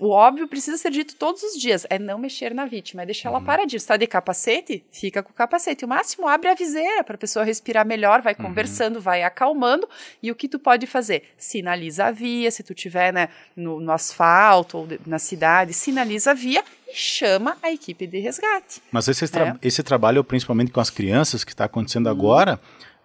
O 0.00 0.08
óbvio 0.12 0.48
precisa 0.48 0.78
ser 0.78 0.90
dito 0.92 1.14
todos 1.16 1.42
os 1.42 1.60
dias. 1.60 1.86
É 1.90 1.98
não 1.98 2.18
mexer 2.18 2.54
na 2.54 2.64
vítima, 2.64 3.02
é 3.02 3.04
deixar 3.06 3.28
ela 3.28 3.38
paradinha. 3.38 3.78
Se 3.78 3.86
tá 3.86 3.98
de 3.98 4.06
capacete, 4.06 4.82
fica 4.90 5.22
com 5.22 5.30
o 5.30 5.34
capacete. 5.34 5.84
O 5.84 5.88
máximo, 5.88 6.26
abre 6.26 6.48
a 6.48 6.54
viseira 6.54 7.04
para 7.04 7.16
a 7.16 7.18
pessoa 7.18 7.44
respirar 7.44 7.84
melhor, 7.86 8.22
vai 8.22 8.34
conversando, 8.34 8.98
vai 8.98 9.22
acalmando. 9.22 9.86
E 10.22 10.30
o 10.30 10.34
que 10.34 10.48
tu 10.48 10.58
pode 10.58 10.86
fazer? 10.86 11.24
Sinaliza 11.36 12.06
a 12.06 12.10
via, 12.10 12.50
se 12.50 12.62
tu 12.62 12.72
tiver 12.72 13.12
né, 13.12 13.28
no, 13.54 13.78
no 13.78 13.92
asfalto 13.92 14.78
ou 14.78 14.86
de- 14.86 15.00
na 15.04 15.18
cidade, 15.18 15.74
sinaliza 15.74 16.30
a 16.30 16.34
via 16.34 16.64
e 16.88 16.94
chama 16.96 17.58
a 17.62 17.70
equipe 17.70 18.06
de 18.06 18.20
resgate. 18.20 18.80
Mas 18.90 19.06
esse, 19.06 19.28
tra- 19.28 19.58
esse 19.60 19.82
trabalho, 19.82 20.24
principalmente 20.24 20.72
com 20.72 20.80
as 20.80 20.88
crianças, 20.88 21.44
que 21.44 21.52
está 21.52 21.66
acontecendo 21.66 22.06
Uhum. 22.06 22.12
agora, 22.12 22.58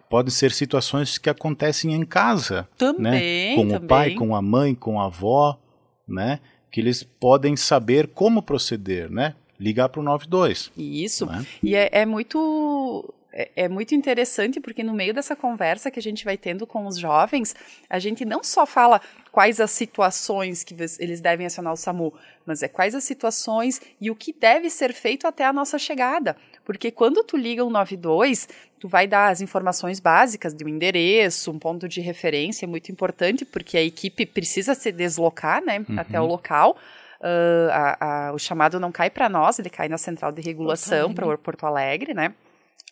podem 0.08 0.30
ser 0.30 0.52
situações 0.52 1.18
que 1.18 1.30
acontecem 1.30 1.92
em 1.94 2.04
casa. 2.04 2.68
Também, 2.76 3.50
né? 3.50 3.54
Com 3.54 3.68
também. 3.68 3.76
o 3.76 3.88
pai, 3.88 4.14
com 4.14 4.34
a 4.34 4.42
mãe, 4.42 4.74
com 4.74 5.00
a 5.00 5.06
avó, 5.06 5.58
né? 6.06 6.40
Que 6.70 6.80
eles 6.80 7.02
podem 7.02 7.56
saber 7.56 8.08
como 8.08 8.42
proceder, 8.42 9.10
né? 9.10 9.34
ligar 9.58 9.88
para 9.88 10.00
o 10.00 10.04
92. 10.04 10.70
Isso. 10.76 11.26
Né? 11.26 11.46
E 11.62 11.74
é, 11.74 11.88
é 11.92 12.06
muito 12.06 13.14
é, 13.32 13.50
é 13.56 13.68
muito 13.68 13.94
interessante 13.94 14.60
porque 14.60 14.82
no 14.82 14.94
meio 14.94 15.12
dessa 15.12 15.34
conversa 15.34 15.90
que 15.90 15.98
a 15.98 16.02
gente 16.02 16.24
vai 16.24 16.36
tendo 16.36 16.66
com 16.66 16.86
os 16.86 16.98
jovens, 16.98 17.54
a 17.88 17.98
gente 17.98 18.24
não 18.24 18.42
só 18.42 18.64
fala 18.64 19.00
quais 19.30 19.60
as 19.60 19.70
situações 19.70 20.62
que 20.62 20.74
eles 20.98 21.20
devem 21.20 21.46
acionar 21.46 21.72
o 21.72 21.76
SAMU, 21.76 22.14
mas 22.44 22.62
é 22.62 22.68
quais 22.68 22.94
as 22.94 23.04
situações 23.04 23.80
e 24.00 24.10
o 24.10 24.16
que 24.16 24.32
deve 24.32 24.70
ser 24.70 24.92
feito 24.92 25.26
até 25.26 25.44
a 25.44 25.52
nossa 25.52 25.78
chegada. 25.78 26.36
Porque 26.66 26.90
quando 26.90 27.22
tu 27.22 27.36
liga 27.36 27.64
o 27.64 27.70
92, 27.70 28.48
tu 28.80 28.88
vai 28.88 29.06
dar 29.06 29.28
as 29.28 29.40
informações 29.40 30.00
básicas 30.00 30.52
de 30.52 30.64
um 30.64 30.68
endereço, 30.68 31.52
um 31.52 31.58
ponto 31.60 31.88
de 31.88 32.00
referência, 32.00 32.66
é 32.66 32.68
muito 32.68 32.90
importante, 32.90 33.44
porque 33.44 33.78
a 33.78 33.82
equipe 33.82 34.26
precisa 34.26 34.74
se 34.74 34.90
deslocar 34.90 35.64
né, 35.64 35.78
uhum. 35.88 35.98
até 35.98 36.20
o 36.20 36.26
local. 36.26 36.76
Uh, 37.20 37.70
a, 37.70 38.28
a, 38.28 38.32
o 38.32 38.38
chamado 38.38 38.80
não 38.80 38.90
cai 38.90 39.08
para 39.08 39.28
nós, 39.28 39.60
ele 39.60 39.70
cai 39.70 39.88
na 39.88 39.96
central 39.96 40.32
de 40.32 40.42
regulação 40.42 41.14
para 41.14 41.26
o 41.26 41.38
Porto 41.38 41.64
Alegre, 41.64 42.12
né? 42.12 42.34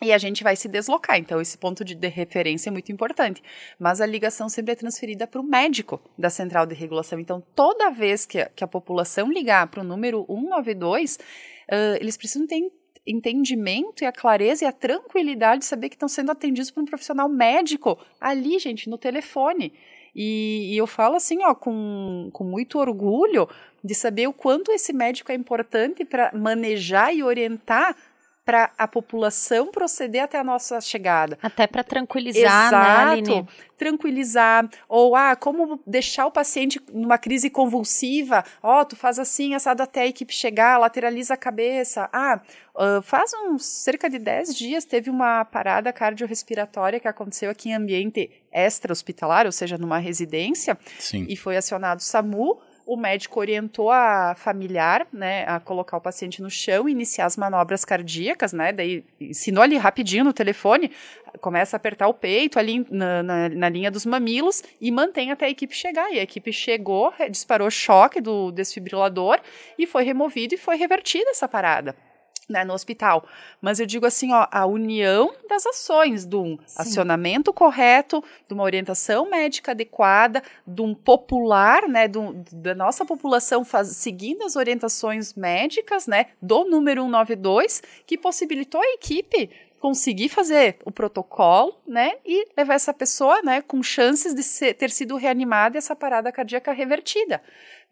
e 0.02 0.12
a 0.12 0.18
gente 0.18 0.42
vai 0.42 0.54
se 0.54 0.68
deslocar. 0.68 1.18
Então, 1.18 1.40
esse 1.40 1.56
ponto 1.56 1.84
de, 1.84 1.94
de 1.94 2.08
referência 2.08 2.68
é 2.68 2.72
muito 2.72 2.92
importante. 2.92 3.42
Mas 3.78 4.00
a 4.00 4.06
ligação 4.06 4.48
sempre 4.48 4.72
é 4.72 4.74
transferida 4.74 5.26
para 5.26 5.40
o 5.40 5.44
médico 5.44 6.00
da 6.18 6.28
central 6.28 6.66
de 6.66 6.74
regulação. 6.74 7.18
Então, 7.18 7.42
toda 7.54 7.90
vez 7.90 8.26
que 8.26 8.40
a, 8.40 8.46
que 8.46 8.62
a 8.62 8.66
população 8.66 9.30
ligar 9.32 9.66
para 9.68 9.80
o 9.80 9.84
número 9.84 10.24
192, 10.26 11.16
uh, 11.16 11.96
eles 12.00 12.16
precisam 12.16 12.46
ter 12.46 12.56
entendimento 13.06 14.02
e 14.02 14.06
a 14.06 14.12
clareza 14.12 14.64
e 14.64 14.68
a 14.68 14.72
tranquilidade 14.72 15.60
de 15.60 15.66
saber 15.66 15.88
que 15.88 15.96
estão 15.96 16.08
sendo 16.08 16.30
atendidos 16.30 16.70
por 16.70 16.82
um 16.82 16.86
profissional 16.86 17.28
médico 17.28 17.98
ali, 18.20 18.58
gente, 18.58 18.88
no 18.88 18.96
telefone. 18.96 19.72
E, 20.14 20.72
e, 20.72 20.76
eu 20.76 20.86
falo 20.86 21.16
assim, 21.16 21.42
ó, 21.42 21.54
com, 21.54 22.30
com 22.32 22.44
muito 22.44 22.78
orgulho 22.78 23.48
de 23.82 23.94
saber 23.94 24.28
o 24.28 24.32
quanto 24.32 24.70
esse 24.70 24.92
médico 24.92 25.32
é 25.32 25.34
importante 25.34 26.04
para 26.04 26.30
manejar 26.32 27.12
e 27.12 27.22
orientar 27.22 27.96
para 28.44 28.70
a 28.76 28.86
população 28.86 29.68
proceder 29.68 30.22
até 30.22 30.38
a 30.38 30.44
nossa 30.44 30.80
chegada. 30.80 31.38
Até 31.42 31.66
para 31.66 31.82
tranquilizar, 31.82 32.70
né, 32.70 33.18
Exato, 33.18 33.36
né, 33.36 33.46
tranquilizar, 33.78 34.68
ou 34.88 35.16
ah, 35.16 35.34
como 35.34 35.80
deixar 35.86 36.26
o 36.26 36.30
paciente 36.30 36.80
numa 36.92 37.16
crise 37.16 37.48
convulsiva, 37.48 38.44
ó, 38.62 38.80
oh, 38.80 38.84
tu 38.84 38.96
faz 38.96 39.18
assim, 39.18 39.54
assado 39.54 39.82
até 39.82 40.02
a 40.02 40.06
equipe 40.06 40.32
chegar, 40.34 40.78
lateraliza 40.78 41.34
a 41.34 41.36
cabeça, 41.36 42.08
ah, 42.12 42.40
uh, 42.74 43.02
faz 43.02 43.32
uns 43.34 43.64
cerca 43.64 44.08
de 44.10 44.18
10 44.18 44.54
dias 44.54 44.84
teve 44.84 45.10
uma 45.10 45.44
parada 45.44 45.92
cardiorrespiratória 45.92 47.00
que 47.00 47.08
aconteceu 47.08 47.50
aqui 47.50 47.70
em 47.70 47.74
ambiente 47.74 48.30
extra-hospitalar, 48.52 49.46
ou 49.46 49.52
seja, 49.52 49.78
numa 49.78 49.98
residência, 49.98 50.78
Sim. 50.98 51.26
e 51.28 51.36
foi 51.36 51.56
acionado 51.56 52.00
o 52.00 52.04
SAMU, 52.04 52.60
o 52.86 52.96
médico 52.96 53.40
orientou 53.40 53.90
a 53.90 54.34
familiar, 54.36 55.06
né, 55.12 55.44
a 55.46 55.58
colocar 55.58 55.96
o 55.96 56.00
paciente 56.00 56.42
no 56.42 56.50
chão, 56.50 56.88
iniciar 56.88 57.26
as 57.26 57.36
manobras 57.36 57.84
cardíacas, 57.84 58.52
né, 58.52 58.72
daí 58.72 59.04
ensinou 59.20 59.62
ali 59.62 59.76
rapidinho 59.76 60.24
no 60.24 60.32
telefone, 60.32 60.90
começa 61.40 61.76
a 61.76 61.78
apertar 61.78 62.08
o 62.08 62.14
peito 62.14 62.58
ali 62.58 62.86
na, 62.90 63.22
na, 63.22 63.48
na 63.48 63.68
linha 63.68 63.90
dos 63.90 64.04
mamilos 64.04 64.62
e 64.80 64.90
mantém 64.90 65.30
até 65.30 65.46
a 65.46 65.50
equipe 65.50 65.74
chegar. 65.74 66.12
E 66.12 66.18
a 66.18 66.22
equipe 66.22 66.52
chegou, 66.52 67.12
disparou 67.28 67.70
choque 67.70 68.20
do 68.20 68.52
desfibrilador 68.52 69.40
e 69.78 69.86
foi 69.86 70.04
removido 70.04 70.54
e 70.54 70.58
foi 70.58 70.76
revertida 70.76 71.30
essa 71.30 71.48
parada 71.48 71.94
né, 72.48 72.64
no 72.64 72.74
hospital. 72.74 73.26
Mas 73.60 73.80
eu 73.80 73.86
digo 73.86 74.06
assim, 74.06 74.32
ó, 74.32 74.46
a 74.50 74.66
união 74.66 75.34
das 75.48 75.66
ações, 75.66 76.24
de 76.24 76.36
um 76.36 76.58
Sim. 76.66 76.82
acionamento 76.82 77.52
correto, 77.52 78.22
de 78.46 78.54
uma 78.54 78.64
orientação 78.64 79.28
médica 79.28 79.72
adequada, 79.72 80.42
de 80.66 80.82
um 80.82 80.94
popular, 80.94 81.88
né, 81.88 82.08
do, 82.08 82.44
da 82.52 82.74
nossa 82.74 83.04
população 83.04 83.64
faz, 83.64 83.88
seguindo 83.88 84.44
as 84.44 84.56
orientações 84.56 85.34
médicas, 85.34 86.06
né, 86.06 86.26
do 86.40 86.64
número 86.64 87.02
192, 87.02 87.82
que 88.06 88.18
possibilitou 88.18 88.80
a 88.80 88.92
equipe 88.94 89.50
conseguir 89.80 90.30
fazer 90.30 90.78
o 90.82 90.90
protocolo, 90.90 91.78
né, 91.86 92.12
e 92.24 92.48
levar 92.56 92.72
essa 92.72 92.94
pessoa, 92.94 93.42
né, 93.42 93.60
com 93.60 93.82
chances 93.82 94.34
de 94.34 94.42
ser, 94.42 94.72
ter 94.72 94.90
sido 94.90 95.14
reanimada 95.16 95.76
e 95.76 95.78
essa 95.78 95.94
parada 95.94 96.32
cardíaca 96.32 96.72
revertida, 96.72 97.42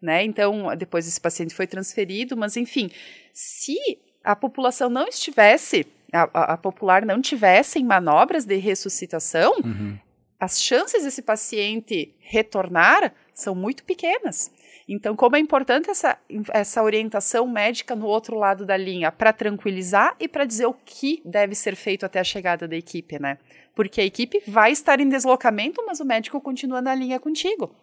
né, 0.01 0.23
então 0.23 0.75
depois 0.75 1.07
esse 1.07 1.21
paciente 1.21 1.53
foi 1.53 1.67
transferido, 1.67 2.35
mas 2.35 2.57
enfim, 2.57 2.89
se 3.31 3.77
a 4.23 4.35
população 4.35 4.89
não 4.89 5.07
estivesse, 5.07 5.85
a, 6.11 6.29
a, 6.33 6.53
a 6.53 6.57
popular 6.57 7.05
não 7.05 7.21
tivesse 7.21 7.79
em 7.79 7.83
manobras 7.83 8.45
de 8.45 8.55
ressuscitação, 8.55 9.53
uhum. 9.63 9.97
as 10.39 10.61
chances 10.61 11.03
desse 11.03 11.21
paciente 11.21 12.15
retornar 12.19 13.13
são 13.33 13.53
muito 13.53 13.83
pequenas. 13.83 14.51
Então, 14.87 15.15
como 15.15 15.35
é 15.35 15.39
importante 15.39 15.89
essa, 15.89 16.17
essa 16.51 16.83
orientação 16.83 17.47
médica 17.47 17.95
no 17.95 18.05
outro 18.05 18.37
lado 18.37 18.65
da 18.65 18.75
linha 18.75 19.11
para 19.11 19.31
tranquilizar 19.31 20.15
e 20.19 20.27
para 20.27 20.45
dizer 20.45 20.65
o 20.65 20.73
que 20.73 21.21
deve 21.23 21.55
ser 21.55 21.75
feito 21.75 22.05
até 22.05 22.19
a 22.19 22.23
chegada 22.23 22.67
da 22.67 22.75
equipe, 22.75 23.17
né? 23.17 23.37
Porque 23.73 24.01
a 24.01 24.05
equipe 24.05 24.43
vai 24.45 24.71
estar 24.71 24.99
em 24.99 25.07
deslocamento, 25.07 25.83
mas 25.85 25.99
o 25.99 26.05
médico 26.05 26.39
continua 26.41 26.81
na 26.81 26.93
linha 26.93 27.19
contigo. 27.19 27.73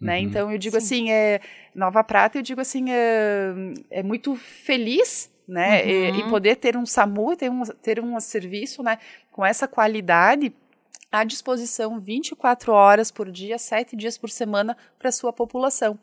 Né? 0.00 0.18
Uhum. 0.18 0.24
Então 0.24 0.52
eu 0.52 0.58
digo 0.58 0.80
Sim. 0.80 0.84
assim, 0.84 1.10
é, 1.10 1.40
Nova 1.74 2.02
Prata, 2.04 2.38
eu 2.38 2.42
digo 2.42 2.60
assim, 2.60 2.90
é, 2.90 3.54
é 3.90 4.02
muito 4.02 4.34
feliz 4.36 5.30
né? 5.48 5.82
Uhum. 5.82 5.88
E, 5.88 6.20
e, 6.20 6.28
poder 6.28 6.56
ter 6.56 6.76
um 6.76 6.84
SAMU, 6.84 7.34
ter 7.34 7.50
um, 7.50 7.62
ter 7.64 8.00
um 8.00 8.20
serviço 8.20 8.82
né, 8.82 8.98
com 9.32 9.44
essa 9.44 9.66
qualidade 9.66 10.54
à 11.10 11.24
disposição 11.24 11.98
24 11.98 12.70
horas 12.72 13.10
por 13.10 13.30
dia, 13.30 13.56
7 13.58 13.96
dias 13.96 14.18
por 14.18 14.28
semana 14.28 14.76
para 14.98 15.08
a 15.08 15.12
sua 15.12 15.32
população. 15.32 15.98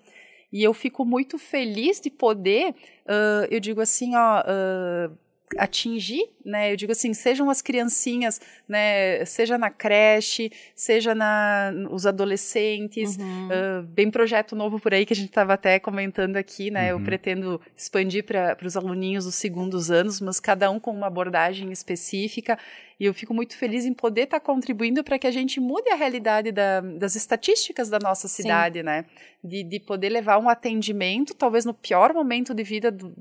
E 0.51 0.63
eu 0.63 0.73
fico 0.73 1.05
muito 1.05 1.38
feliz 1.38 1.99
de 1.99 2.10
poder, 2.10 2.71
uh, 2.71 3.45
eu 3.51 3.60
digo 3.60 3.81
assim, 3.81 4.15
ó, 4.15 4.41
uh, 4.41 5.17
atingir, 5.58 6.29
né? 6.43 6.71
Eu 6.71 6.75
digo 6.75 6.91
assim, 6.91 7.13
sejam 7.13 7.49
as 7.49 7.62
criancinhas, 7.62 8.41
né? 8.67 9.23
Seja 9.25 9.58
na 9.58 9.69
creche, 9.69 10.51
seja 10.75 11.13
na 11.13 11.71
os 11.91 12.05
adolescentes, 12.05 13.17
uhum. 13.17 13.47
uh, 13.47 13.84
bem 13.84 14.10
projeto 14.10 14.55
novo 14.55 14.79
por 14.79 14.93
aí 14.93 15.05
que 15.05 15.13
a 15.13 15.15
gente 15.15 15.29
estava 15.29 15.53
até 15.53 15.79
comentando 15.79 16.38
aqui, 16.38 16.71
né? 16.71 16.93
Uhum. 16.93 16.99
Eu 16.99 17.05
pretendo 17.05 17.62
expandir 17.75 18.23
para 18.23 18.58
os 18.65 18.75
aluninhos 18.75 19.25
dos 19.25 19.36
segundos 19.36 19.91
anos, 19.91 20.19
mas 20.19 20.39
cada 20.39 20.69
um 20.71 20.79
com 20.79 20.91
uma 20.91 21.08
abordagem 21.08 21.71
específica. 21.71 22.58
E 22.99 23.05
eu 23.05 23.13
fico 23.13 23.34
muito 23.34 23.58
feliz 23.58 23.86
em 23.86 23.93
poder 23.93 24.21
estar 24.21 24.39
tá 24.39 24.45
contribuindo 24.45 25.03
para 25.03 25.19
que 25.19 25.27
a 25.27 25.31
gente 25.31 25.60
mude 25.60 25.89
a 25.89 25.95
realidade 25.95 26.51
da, 26.51 26.79
das 26.79 27.15
estatísticas 27.15 27.89
da 27.89 27.99
nossa 27.99 28.27
cidade, 28.27 28.79
Sim. 28.79 28.86
né? 28.86 29.05
De, 29.43 29.63
de 29.63 29.79
poder 29.79 30.10
levar 30.10 30.39
um 30.39 30.49
atendimento, 30.49 31.36
talvez 31.36 31.65
no 31.65 31.73
pior 31.73 32.13
momento 32.13 32.53
de 32.53 32.63
vida 32.63 32.89
do, 32.89 33.13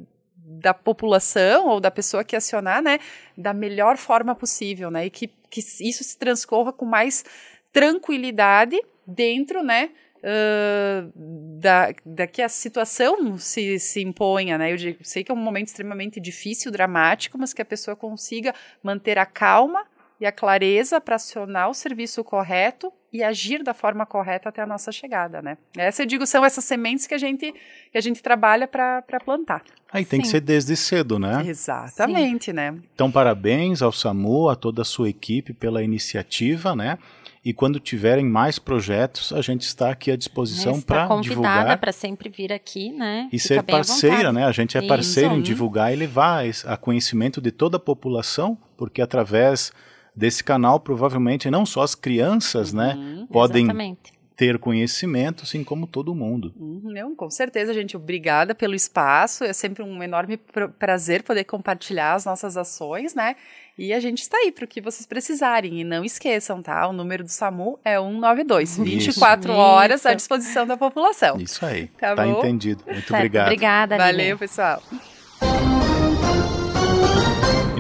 da 0.61 0.75
população 0.75 1.69
ou 1.69 1.81
da 1.81 1.91
pessoa 1.91 2.25
que 2.25 2.37
acionar, 2.37 2.83
né, 2.83 2.99
da 3.37 3.53
melhor 3.53 3.97
forma 3.97 4.35
possível, 4.35 4.91
né, 4.91 5.07
e 5.07 5.11
que, 5.11 5.29
que 5.51 5.61
isso 5.61 6.05
se 6.05 6.19
transcorra 6.19 6.73
com 6.73 6.85
mais 6.85 7.25
tranquilidade 7.73 8.81
dentro, 9.07 9.63
né, 9.63 9.91
uh, 10.19 11.13
da, 11.61 11.93
da 12.05 12.27
que 12.27 12.43
a 12.43 12.49
situação 12.49 13.39
se, 13.39 13.79
se 13.79 14.01
imponha, 14.01 14.57
né, 14.57 14.73
eu 14.73 14.77
digo, 14.77 14.99
sei 15.03 15.25
que 15.25 15.31
é 15.31 15.35
um 15.35 15.39
momento 15.39 15.69
extremamente 15.69 16.21
difícil, 16.21 16.71
dramático, 16.71 17.37
mas 17.39 17.53
que 17.53 17.63
a 17.63 17.65
pessoa 17.65 17.97
consiga 17.97 18.55
manter 18.83 19.19
a 19.19 19.27
calma 19.27 19.85
e 20.21 20.27
a 20.27 20.33
clareza 20.33 21.01
para 21.01 21.17
acionar 21.17 21.69
o 21.69 21.75
serviço 21.75 22.23
correto 22.23 22.93
e 23.13 23.23
agir 23.23 23.63
da 23.63 23.73
forma 23.73 24.05
correta 24.05 24.49
até 24.49 24.61
a 24.61 24.67
nossa 24.67 24.91
chegada, 24.91 25.41
né? 25.41 25.57
Essa 25.77 26.03
eu 26.03 26.07
digo 26.07 26.27
são 26.27 26.45
essas 26.45 26.65
sementes 26.65 27.07
que 27.07 27.15
a 27.15 27.19
gente 27.19 27.53
que 27.93 27.99
a 27.99 28.01
gente 28.01 28.23
trabalha 28.23 28.67
para 28.67 29.03
plantar. 29.25 29.63
Aí 29.93 30.05
tem 30.05 30.19
Sim. 30.19 30.23
que 30.23 30.29
ser 30.29 30.41
desde 30.41 30.77
cedo, 30.77 31.19
né? 31.19 31.45
Exatamente, 31.47 32.47
Sim. 32.47 32.53
né? 32.53 32.75
Então 32.93 33.11
parabéns 33.11 33.83
ao 33.83 33.93
SAMU, 33.93 34.49
a 34.49 34.57
toda 34.57 34.83
a 34.83 34.85
sua 34.85 35.09
equipe 35.09 35.53
pela 35.53 35.83
iniciativa, 35.83 36.75
né? 36.75 36.99
E 37.45 37.53
quando 37.53 37.79
tiverem 37.79 38.25
mais 38.25 38.59
projetos, 38.59 39.31
a 39.31 39.43
gente 39.43 39.63
está 39.63 39.91
aqui 39.91 40.11
à 40.11 40.17
disposição 40.17 40.81
para 40.81 41.03
divulgar. 41.21 41.59
convidada 41.59 41.77
para 41.77 41.93
sempre 41.93 42.31
vir 42.31 42.51
aqui, 42.51 42.91
né? 42.91 43.29
E 43.31 43.39
Fica 43.39 43.55
ser 43.57 43.63
parceira, 43.63 44.33
né? 44.33 44.47
A 44.47 44.53
gente 44.53 44.79
é 44.79 44.83
parceiro 44.83 45.35
em 45.35 45.43
divulgar 45.43 45.93
e 45.93 45.97
levar 45.97 46.43
a 46.65 46.77
conhecimento 46.77 47.43
de 47.43 47.53
toda 47.53 47.77
a 47.77 47.81
população, 47.81 48.57
porque 48.79 49.03
através 49.03 49.71
desse 50.15 50.45
canal, 50.45 50.79
provavelmente 50.79 51.51
não 51.51 51.67
só 51.67 51.83
as 51.83 51.95
crianças, 51.95 52.73
né, 52.73 52.95
uhum, 52.95 53.21
né, 53.21 53.27
podem 53.31 53.65
exatamente. 53.65 54.13
ter 54.37 54.59
conhecimento, 54.59 55.43
assim 55.43 55.65
como 55.65 55.87
todo 55.87 56.15
mundo. 56.15 56.53
Uhum, 56.57 56.83
não, 56.85 57.15
com 57.15 57.29
certeza, 57.31 57.75
gente. 57.75 57.97
Obrigada 57.97 58.55
pelo 58.55 58.75
espaço. 58.75 59.45
É 59.45 59.53
sempre 59.53 59.83
um 59.83 60.03
enorme 60.03 60.37
pr 60.37 60.69
prazer 60.79 61.23
poder 61.23 61.45
compartilhar 61.45 62.15
as 62.15 62.25
nossas 62.25 62.57
ações, 62.57 63.15
né? 63.15 63.37
E 63.77 63.93
a 63.93 63.99
gente 63.99 64.23
está 64.23 64.37
aí 64.39 64.53
para 64.53 64.65
o 64.65 64.69
que 64.69 64.81
vocês 64.81 65.05
precisarem. 65.05 65.81
E 65.81 65.85
não 65.85 66.05
esqueçam, 66.05 66.63
tá? 66.63 66.87
O 66.87 66.93
número 66.93 67.25
do 67.25 67.31
SAMU 67.31 67.79
é 67.85 67.99
192. 67.99 68.79
24 68.79 69.51
Isso. 69.51 69.61
horas 69.61 70.07
à 70.07 70.15
disposição 70.15 70.65
da 70.65 70.77
população. 70.77 71.41
Isso 71.41 71.67
aí. 71.67 71.89
Tá, 71.99 72.15
tá 72.15 72.27
entendido. 72.27 72.85
Muito 72.87 73.01
certo. 73.01 73.15
obrigado. 73.15 73.47
Obrigada. 73.47 73.97
Valeu, 73.97 74.39
pessoal 74.39 74.81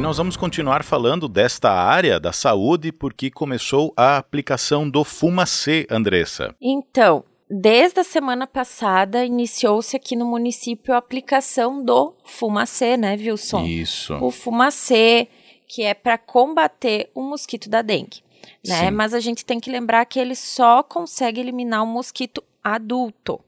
nós 0.04 0.18
vamos 0.18 0.36
continuar 0.36 0.84
falando 0.84 1.26
desta 1.26 1.72
área 1.72 2.20
da 2.20 2.30
saúde 2.30 2.92
porque 2.92 3.30
começou 3.30 3.90
a 3.96 4.18
aplicação 4.18 4.88
do 4.88 5.02
Fumacê, 5.02 5.86
Andressa. 5.90 6.54
Então, 6.60 7.24
Desde 7.50 8.00
a 8.00 8.04
semana 8.04 8.46
passada, 8.46 9.24
iniciou-se 9.24 9.94
aqui 9.94 10.16
no 10.16 10.24
município 10.24 10.94
a 10.94 10.96
aplicação 10.96 11.84
do 11.84 12.14
Fumacê, 12.24 12.96
né, 12.96 13.14
Wilson? 13.16 13.64
Isso. 13.64 14.14
O 14.16 14.30
Fumacê, 14.30 15.28
que 15.68 15.82
é 15.82 15.92
para 15.92 16.16
combater 16.16 17.10
o 17.14 17.22
mosquito 17.22 17.68
da 17.68 17.82
dengue. 17.82 18.22
Né? 18.66 18.90
Mas 18.90 19.12
a 19.12 19.20
gente 19.20 19.44
tem 19.44 19.60
que 19.60 19.70
lembrar 19.70 20.06
que 20.06 20.18
ele 20.18 20.34
só 20.34 20.82
consegue 20.82 21.38
eliminar 21.38 21.82
o 21.82 21.86
mosquito 21.86 22.42
adulto. 22.62 23.38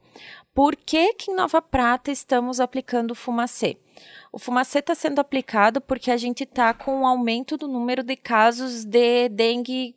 Por 0.53 0.75
que, 0.75 1.15
que 1.15 1.31
em 1.31 1.35
Nova 1.35 1.61
Prata 1.61 2.11
estamos 2.11 2.59
aplicando 2.59 3.11
o 3.11 3.15
Fumacê? 3.15 3.77
O 4.37 4.39
Fumacê 4.39 4.77
está 4.77 4.93
sendo 4.93 5.17
aplicado 5.17 5.81
porque 5.81 6.11
a 6.11 6.15
gente 6.15 6.43
está 6.43 6.71
com 6.71 7.01
um 7.01 7.07
aumento 7.07 7.57
do 7.57 7.67
número 7.67 8.03
de 8.03 8.15
casos 8.15 8.85
de 8.85 9.29
dengue 9.29 9.95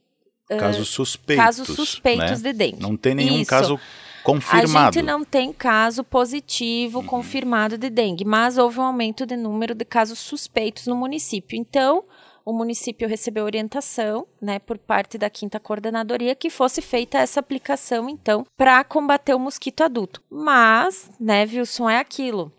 Casos 0.59 0.88
suspeitos. 0.88 1.45
Casos 1.45 1.68
suspeitos 1.68 2.41
né? 2.41 2.51
de 2.51 2.59
dengue. 2.59 2.80
Não 2.80 2.97
tem 2.97 3.14
nenhum 3.14 3.41
Isso. 3.41 3.51
caso 3.51 3.78
confirmado. 4.24 4.88
A 4.88 4.93
gente 4.93 5.03
não 5.03 5.22
tem 5.22 5.53
caso 5.53 6.03
positivo 6.03 7.01
Uhum. 7.01 7.07
confirmado 7.07 7.76
de 7.76 7.91
dengue, 7.91 8.24
mas 8.24 8.57
houve 8.57 8.80
um 8.80 8.84
aumento 8.84 9.26
de 9.26 9.36
número 9.36 9.74
de 9.74 9.84
casos 9.84 10.18
suspeitos 10.18 10.86
no 10.86 10.97
município. 10.97 11.55
Então, 11.55 12.03
o 12.43 12.55
município 12.55 13.07
recebeu 13.07 13.45
orientação, 13.45 14.26
né, 14.41 14.59
por 14.59 14.78
parte 14.78 15.18
da 15.18 15.28
quinta 15.28 15.61
coordenadoria 15.61 16.34
que 16.34 16.49
fosse 16.49 16.80
feita 16.80 17.18
essa 17.18 17.41
aplicação, 17.41 18.09
então, 18.09 18.47
para 18.57 18.82
combater 18.84 19.34
o 19.34 19.38
mosquito 19.38 19.82
adulto. 19.82 20.22
Mas, 20.30 21.11
né, 21.20 21.45
Wilson, 21.45 21.91
é 21.91 21.99
aquilo. 21.99 22.51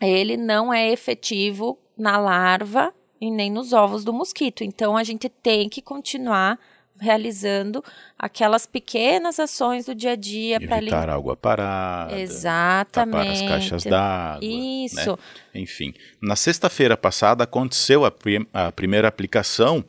Ele 0.00 0.36
não 0.36 0.72
é 0.72 0.90
efetivo 0.90 1.78
na 1.96 2.18
larva 2.18 2.92
e 3.20 3.30
nem 3.30 3.50
nos 3.50 3.72
ovos 3.72 4.04
do 4.04 4.12
mosquito. 4.12 4.62
Então, 4.62 4.96
a 4.96 5.02
gente 5.04 5.28
tem 5.28 5.68
que 5.68 5.80
continuar 5.80 6.58
realizando 6.98 7.84
aquelas 8.18 8.66
pequenas 8.66 9.38
ações 9.38 9.84
do 9.86 9.94
dia 9.94 10.12
a 10.12 10.16
dia 10.16 10.58
para 10.60 10.78
Evitar 10.78 11.10
água 11.10 11.36
parada. 11.36 12.18
Exatamente. 12.18 13.12
Tapar 13.20 13.26
as 13.30 13.42
caixas 13.42 13.84
d'água. 13.84 14.40
Isso. 14.42 15.10
né? 15.10 15.16
Enfim. 15.54 15.92
Na 16.22 16.36
sexta-feira 16.36 16.96
passada 16.96 17.44
aconteceu 17.44 18.04
a, 18.04 18.10
prim- 18.10 18.46
a 18.52 18.72
primeira 18.72 19.08
aplicação 19.08 19.84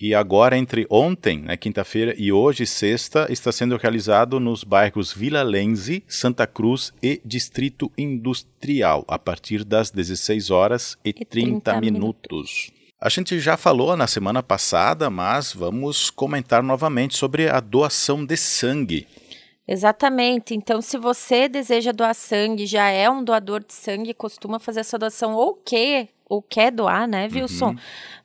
e 0.00 0.14
agora 0.14 0.56
entre 0.56 0.86
ontem, 0.88 1.40
né, 1.40 1.56
quinta-feira, 1.56 2.14
e 2.16 2.32
hoje, 2.32 2.64
sexta, 2.64 3.26
está 3.30 3.52
sendo 3.52 3.76
realizado 3.76 4.40
nos 4.40 4.64
bairros 4.64 5.12
Vila 5.12 5.42
Lenze, 5.42 6.02
Santa 6.08 6.46
Cruz 6.46 6.90
e 7.02 7.20
Distrito 7.22 7.92
Industrial, 7.98 9.04
a 9.06 9.18
partir 9.18 9.62
das 9.62 9.90
16 9.90 10.50
horas 10.50 10.96
e, 11.04 11.12
30, 11.12 11.26
30 11.26 11.80
minutos. 11.80 12.70
A 12.98 13.10
gente 13.10 13.38
já 13.40 13.56
falou 13.56 13.94
na 13.94 14.06
semana 14.06 14.42
passada, 14.42 15.10
mas 15.10 15.52
vamos 15.52 16.08
comentar 16.08 16.62
novamente 16.62 17.16
sobre 17.16 17.48
a 17.48 17.60
doação 17.60 18.24
de 18.24 18.36
sangue. 18.36 19.06
Exatamente. 19.68 20.54
Então, 20.54 20.80
se 20.82 20.98
você 20.98 21.48
deseja 21.48 21.92
doar 21.92 22.14
sangue, 22.14 22.66
já 22.66 22.88
é 22.88 23.08
um 23.08 23.22
doador 23.22 23.62
de 23.62 23.72
sangue, 23.72 24.12
costuma 24.12 24.58
fazer 24.58 24.80
essa 24.80 24.98
doação 24.98 25.34
ou 25.34 25.54
quer, 25.54 26.08
ou 26.28 26.42
quer 26.42 26.72
doar, 26.72 27.06
né, 27.06 27.28
Wilson? 27.32 27.76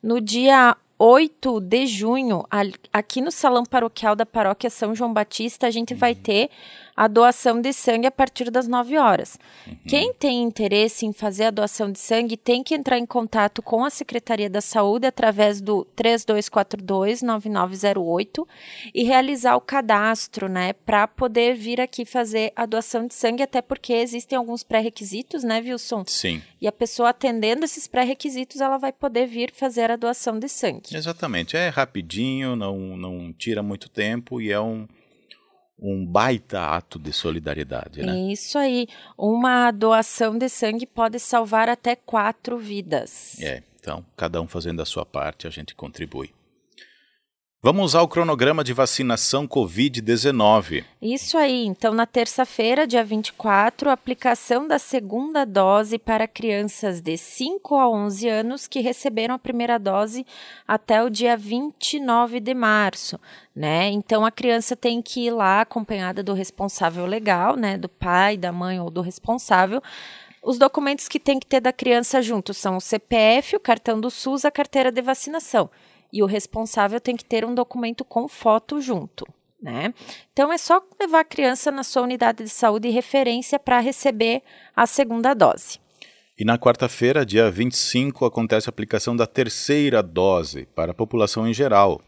No 0.02 0.20
dia 0.20 0.76
8 0.98 1.60
de 1.60 1.86
junho, 1.86 2.42
aqui 2.90 3.20
no 3.20 3.30
Salão 3.30 3.64
Paroquial 3.64 4.16
da 4.16 4.24
Paróquia 4.24 4.70
São 4.70 4.94
João 4.94 5.12
Batista, 5.12 5.66
a 5.66 5.70
gente 5.70 5.92
vai 5.92 6.14
ter 6.14 6.48
a 6.96 7.06
doação 7.08 7.60
de 7.60 7.72
sangue 7.72 8.06
a 8.06 8.10
partir 8.10 8.50
das 8.50 8.66
9 8.66 8.96
horas. 8.96 9.38
Quem 9.86 10.14
tem 10.14 10.42
interesse 10.42 11.04
em 11.04 11.12
fazer 11.12 11.44
a 11.44 11.50
doação 11.50 11.92
de 11.92 11.98
sangue 11.98 12.36
tem 12.36 12.62
que 12.62 12.74
entrar 12.74 12.98
em 12.98 13.04
contato 13.04 13.60
com 13.60 13.84
a 13.84 13.90
Secretaria 13.90 14.48
da 14.48 14.62
Saúde 14.62 15.06
através 15.06 15.60
do 15.60 15.86
3242-9908 15.96 18.46
e 18.94 19.04
realizar 19.04 19.56
o 19.56 19.60
cadastro, 19.60 20.48
né, 20.48 20.72
para 20.72 21.06
poder 21.06 21.54
vir 21.54 21.80
aqui 21.80 22.04
fazer 22.04 22.52
a 22.56 22.64
doação 22.64 23.06
de 23.06 23.14
sangue, 23.14 23.42
até 23.42 23.60
porque 23.60 23.92
existem 23.92 24.38
alguns 24.38 24.62
pré-requisitos, 24.62 25.44
né, 25.44 25.60
Wilson? 25.60 26.04
Sim, 26.06 26.42
E 26.60 26.66
a 26.66 26.72
pessoa 26.72 27.10
atendendo 27.10 27.64
esses 27.64 27.86
pré-requisitos, 27.86 28.60
ela 28.60 28.78
vai 28.78 28.92
poder 28.92 29.26
vir 29.26 29.52
fazer 29.52 29.90
a 29.90 29.96
doação 29.96 30.38
de 30.38 30.48
sangue. 30.48 30.96
exatamente. 30.96 31.56
É 31.56 31.68
rapidinho, 31.68 32.56
não, 32.56 32.96
não 32.96 33.32
tira 33.32 33.62
muito 33.62 33.88
tempo 33.90 34.40
e 34.40 34.50
é 34.50 34.60
um, 34.60 34.86
um 35.78 36.04
baita 36.04 36.60
ato 36.60 36.98
de 36.98 37.12
solidariedade, 37.12 38.02
né? 38.02 38.16
Isso 38.32 38.58
aí. 38.58 38.86
Uma 39.16 39.70
doação 39.70 40.36
de 40.36 40.48
sangue 40.48 40.86
pode 40.86 41.18
salvar 41.18 41.68
até 41.68 41.94
quatro 41.94 42.56
vidas. 42.56 43.40
É, 43.40 43.62
então, 43.78 44.04
cada 44.16 44.40
um 44.40 44.48
fazendo 44.48 44.80
a 44.80 44.86
sua 44.86 45.04
parte, 45.04 45.46
a 45.46 45.50
gente 45.50 45.74
contribui. 45.74 46.30
Vamos 47.66 47.96
ao 47.96 48.06
cronograma 48.06 48.62
de 48.62 48.72
vacinação 48.72 49.44
Covid-19. 49.44 50.84
Isso 51.02 51.36
aí. 51.36 51.66
Então, 51.66 51.92
na 51.92 52.06
terça-feira, 52.06 52.86
dia 52.86 53.02
24, 53.02 53.90
aplicação 53.90 54.68
da 54.68 54.78
segunda 54.78 55.44
dose 55.44 55.98
para 55.98 56.28
crianças 56.28 57.00
de 57.00 57.18
5 57.18 57.74
a 57.74 57.90
11 57.90 58.28
anos 58.28 58.68
que 58.68 58.78
receberam 58.78 59.34
a 59.34 59.38
primeira 59.40 59.80
dose 59.80 60.24
até 60.64 61.02
o 61.02 61.10
dia 61.10 61.36
29 61.36 62.38
de 62.38 62.54
março, 62.54 63.18
né? 63.52 63.88
Então, 63.88 64.24
a 64.24 64.30
criança 64.30 64.76
tem 64.76 65.02
que 65.02 65.26
ir 65.26 65.32
lá 65.32 65.62
acompanhada 65.62 66.22
do 66.22 66.34
responsável 66.34 67.04
legal, 67.04 67.56
né? 67.56 67.76
Do 67.76 67.88
pai, 67.88 68.36
da 68.36 68.52
mãe 68.52 68.78
ou 68.78 68.92
do 68.92 69.00
responsável. 69.00 69.82
Os 70.40 70.56
documentos 70.56 71.08
que 71.08 71.18
tem 71.18 71.40
que 71.40 71.46
ter 71.46 71.60
da 71.60 71.72
criança 71.72 72.22
junto 72.22 72.54
são 72.54 72.76
o 72.76 72.80
CPF, 72.80 73.56
o 73.56 73.60
cartão 73.60 74.00
do 74.00 74.08
SUS, 74.08 74.44
a 74.44 74.52
carteira 74.52 74.92
de 74.92 75.02
vacinação. 75.02 75.68
E 76.12 76.22
o 76.22 76.26
responsável 76.26 77.00
tem 77.00 77.16
que 77.16 77.24
ter 77.24 77.44
um 77.44 77.54
documento 77.54 78.04
com 78.04 78.28
foto 78.28 78.80
junto. 78.80 79.26
Né? 79.60 79.92
Então 80.32 80.52
é 80.52 80.58
só 80.58 80.82
levar 81.00 81.20
a 81.20 81.24
criança 81.24 81.70
na 81.70 81.82
sua 81.82 82.02
unidade 82.02 82.44
de 82.44 82.50
saúde 82.50 82.88
e 82.88 82.90
referência 82.90 83.58
para 83.58 83.80
receber 83.80 84.42
a 84.74 84.86
segunda 84.86 85.34
dose. 85.34 85.78
E 86.38 86.44
na 86.44 86.58
quarta-feira, 86.58 87.24
dia 87.24 87.50
25, 87.50 88.26
acontece 88.26 88.68
a 88.68 88.70
aplicação 88.70 89.16
da 89.16 89.26
terceira 89.26 90.02
dose 90.02 90.68
para 90.74 90.90
a 90.90 90.94
população 90.94 91.48
em 91.48 91.54
geral, 91.54 92.02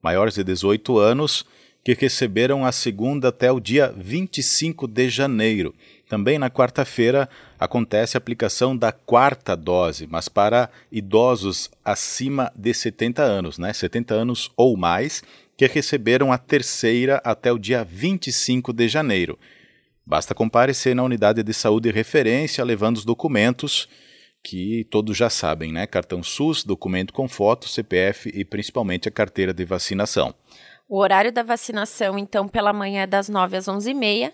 maiores 0.00 0.34
de 0.34 0.44
18 0.44 0.98
anos, 0.98 1.44
que 1.84 1.94
receberam 1.94 2.64
a 2.64 2.70
segunda 2.70 3.28
até 3.28 3.50
o 3.50 3.58
dia 3.58 3.92
25 3.96 4.86
de 4.86 5.08
janeiro. 5.08 5.74
Também 6.08 6.38
na 6.38 6.48
quarta-feira 6.48 7.28
acontece 7.62 8.16
a 8.16 8.18
aplicação 8.18 8.76
da 8.76 8.90
quarta 8.90 9.56
dose, 9.56 10.08
mas 10.10 10.28
para 10.28 10.68
idosos 10.90 11.70
acima 11.84 12.52
de 12.56 12.74
70 12.74 13.22
anos, 13.22 13.56
né? 13.56 13.72
70 13.72 14.14
anos 14.14 14.50
ou 14.56 14.76
mais, 14.76 15.22
que 15.56 15.66
receberam 15.66 16.32
a 16.32 16.38
terceira 16.38 17.20
até 17.24 17.52
o 17.52 17.58
dia 17.58 17.84
25 17.84 18.72
de 18.72 18.88
janeiro. 18.88 19.38
Basta 20.04 20.34
comparecer 20.34 20.96
na 20.96 21.04
unidade 21.04 21.40
de 21.44 21.54
saúde 21.54 21.88
referência 21.92 22.64
levando 22.64 22.96
os 22.96 23.04
documentos 23.04 23.88
que 24.42 24.84
todos 24.90 25.16
já 25.16 25.30
sabem, 25.30 25.70
né? 25.70 25.86
Cartão 25.86 26.20
SUS, 26.20 26.64
documento 26.64 27.12
com 27.12 27.28
foto, 27.28 27.68
CPF 27.68 28.28
e 28.34 28.44
principalmente 28.44 29.08
a 29.08 29.12
carteira 29.12 29.54
de 29.54 29.64
vacinação. 29.64 30.34
O 30.88 30.98
horário 30.98 31.30
da 31.30 31.44
vacinação, 31.44 32.18
então, 32.18 32.48
pela 32.48 32.72
manhã 32.72 33.02
é 33.02 33.06
das 33.06 33.28
9 33.28 33.56
às 33.56 33.66
11h30 33.66 34.32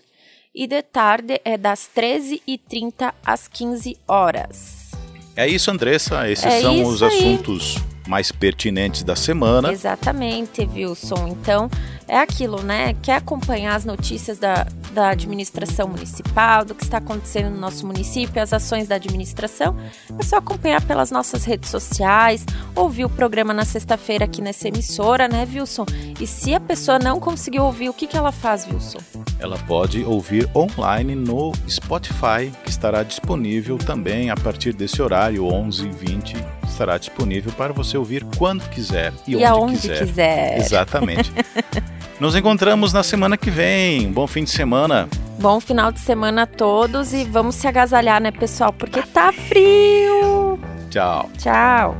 e 0.53 0.67
de 0.67 0.81
tarde 0.81 1.39
é 1.45 1.57
das 1.57 1.89
13h30 1.95 3.13
às 3.25 3.47
15 3.47 3.97
horas. 4.07 4.91
É 5.35 5.47
isso, 5.47 5.71
Andressa. 5.71 6.29
Esses 6.29 6.45
É 6.45 6.61
são 6.61 6.83
os 6.83 7.01
aí. 7.01 7.07
assuntos 7.09 7.77
mais 8.07 8.31
pertinentes 8.31 9.03
da 9.03 9.15
semana. 9.15 9.71
Exatamente, 9.71 10.61
Wilson. 10.73 11.27
Então, 11.29 11.69
é 12.09 12.17
aquilo, 12.17 12.63
né? 12.63 12.95
Quer 13.03 13.17
acompanhar 13.17 13.75
as 13.75 13.85
notícias 13.85 14.39
da, 14.39 14.65
da 14.91 15.09
administração 15.11 15.87
municipal, 15.87 16.65
do 16.65 16.73
que 16.73 16.83
está 16.83 16.97
acontecendo 16.97 17.51
no 17.51 17.59
nosso 17.59 17.85
município, 17.85 18.41
as 18.41 18.51
ações 18.51 18.87
da 18.87 18.95
administração? 18.95 19.75
É 20.17 20.23
só 20.23 20.37
acompanhar 20.37 20.81
pelas 20.81 21.11
nossas 21.11 21.45
redes 21.45 21.69
sociais, 21.69 22.43
ouvir 22.75 23.05
o 23.05 23.09
programa 23.09 23.53
na 23.53 23.63
sexta-feira 23.63 24.25
aqui 24.25 24.41
nessa 24.41 24.67
emissora, 24.67 25.27
né, 25.27 25.47
Wilson? 25.53 25.85
E 26.19 26.25
se 26.25 26.53
a 26.53 26.59
pessoa 26.59 26.97
não 26.97 27.19
conseguiu 27.19 27.63
ouvir, 27.63 27.89
o 27.89 27.93
que, 27.93 28.07
que 28.07 28.17
ela 28.17 28.31
faz, 28.31 28.67
Wilson? 28.67 28.97
Ela 29.39 29.57
pode 29.59 30.03
ouvir 30.03 30.49
online 30.55 31.13
no 31.13 31.51
Spotify, 31.69 32.51
que 32.63 32.71
estará 32.71 33.03
disponível 33.03 33.77
também 33.77 34.31
a 34.31 34.35
partir 34.35 34.73
desse 34.73 34.99
horário, 34.99 35.43
11h20, 35.43 36.35
estará 36.67 36.97
disponível 36.97 37.51
para 37.51 37.71
você 37.71 37.97
ouvir 37.97 38.25
quando 38.37 38.67
quiser 38.69 39.13
e, 39.27 39.33
E, 39.33 39.35
onde 39.35 39.45
aonde 39.45 39.79
quiser. 39.81 39.99
quiser. 39.99 40.57
Exatamente. 40.57 41.31
Nos 42.19 42.35
encontramos 42.35 42.91
na 42.93 43.03
semana 43.03 43.37
que 43.37 43.49
vem. 43.49 44.11
Bom 44.11 44.27
fim 44.27 44.43
de 44.43 44.49
semana. 44.49 45.07
Bom 45.39 45.59
final 45.59 45.91
de 45.91 45.99
semana 45.99 46.43
a 46.43 46.45
todos 46.45 47.13
e 47.13 47.23
vamos 47.23 47.55
se 47.55 47.67
agasalhar, 47.67 48.21
né, 48.21 48.31
pessoal? 48.31 48.73
Porque 48.73 49.01
tá 49.01 49.31
frio. 49.31 50.59
Tchau. 50.89 51.29
Tchau. 51.37 51.95